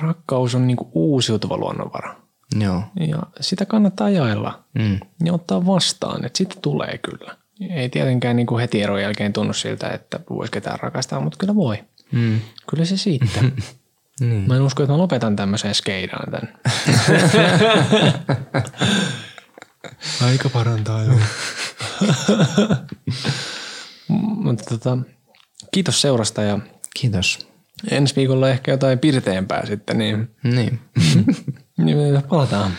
rakkaus 0.00 0.54
on 0.54 0.66
niin 0.66 0.76
kuin 0.76 0.90
uusiutuva 0.92 1.56
luonnonvara. 1.56 2.16
Joo. 2.60 2.82
Ja 3.08 3.22
sitä 3.40 3.66
kannattaa 3.66 4.10
jaella 4.10 4.64
mm. 4.78 5.00
ja 5.24 5.32
ottaa 5.32 5.66
vastaan, 5.66 6.24
että 6.24 6.38
sitä 6.38 6.54
tulee 6.62 6.98
kyllä. 6.98 7.36
Ei 7.70 7.88
tietenkään 7.88 8.36
niin 8.36 8.46
kuin 8.46 8.60
heti 8.60 8.82
eron 8.82 9.02
jälkeen 9.02 9.32
tunnu 9.32 9.52
siltä, 9.52 9.88
että 9.88 10.20
voisi 10.30 10.52
ketään 10.52 10.78
rakastaa, 10.80 11.20
mutta 11.20 11.38
kyllä 11.38 11.54
voi. 11.54 11.84
Mm. 12.12 12.40
Kyllä 12.70 12.84
se 12.84 12.96
siitä. 12.96 13.40
Niin. 14.20 14.44
Mä 14.48 14.56
en 14.56 14.62
usko, 14.62 14.82
että 14.82 14.92
mä 14.92 14.98
lopetan 14.98 15.36
tämmöiseen 15.36 15.74
skeidaan 15.74 16.30
tän. 16.32 16.54
Aika 20.26 20.48
parantaa 20.48 21.02
jo. 21.02 21.12
Mutta 24.44 24.64
tota, 24.68 24.98
kiitos 25.72 26.00
seurasta 26.00 26.42
ja 26.42 26.58
Kiitos. 27.00 27.48
ensi 27.90 28.16
viikolla 28.16 28.48
ehkä 28.50 28.70
jotain 28.70 28.98
pirteempää 28.98 29.66
sitten, 29.66 29.98
Niin. 29.98 30.30
niin 30.44 30.80
palataan. 32.28 32.72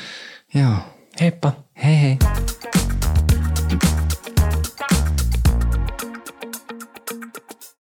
Joo. 0.54 0.76
Heippa. 1.22 1.54
Hei 1.84 2.02
hei. 2.02 2.18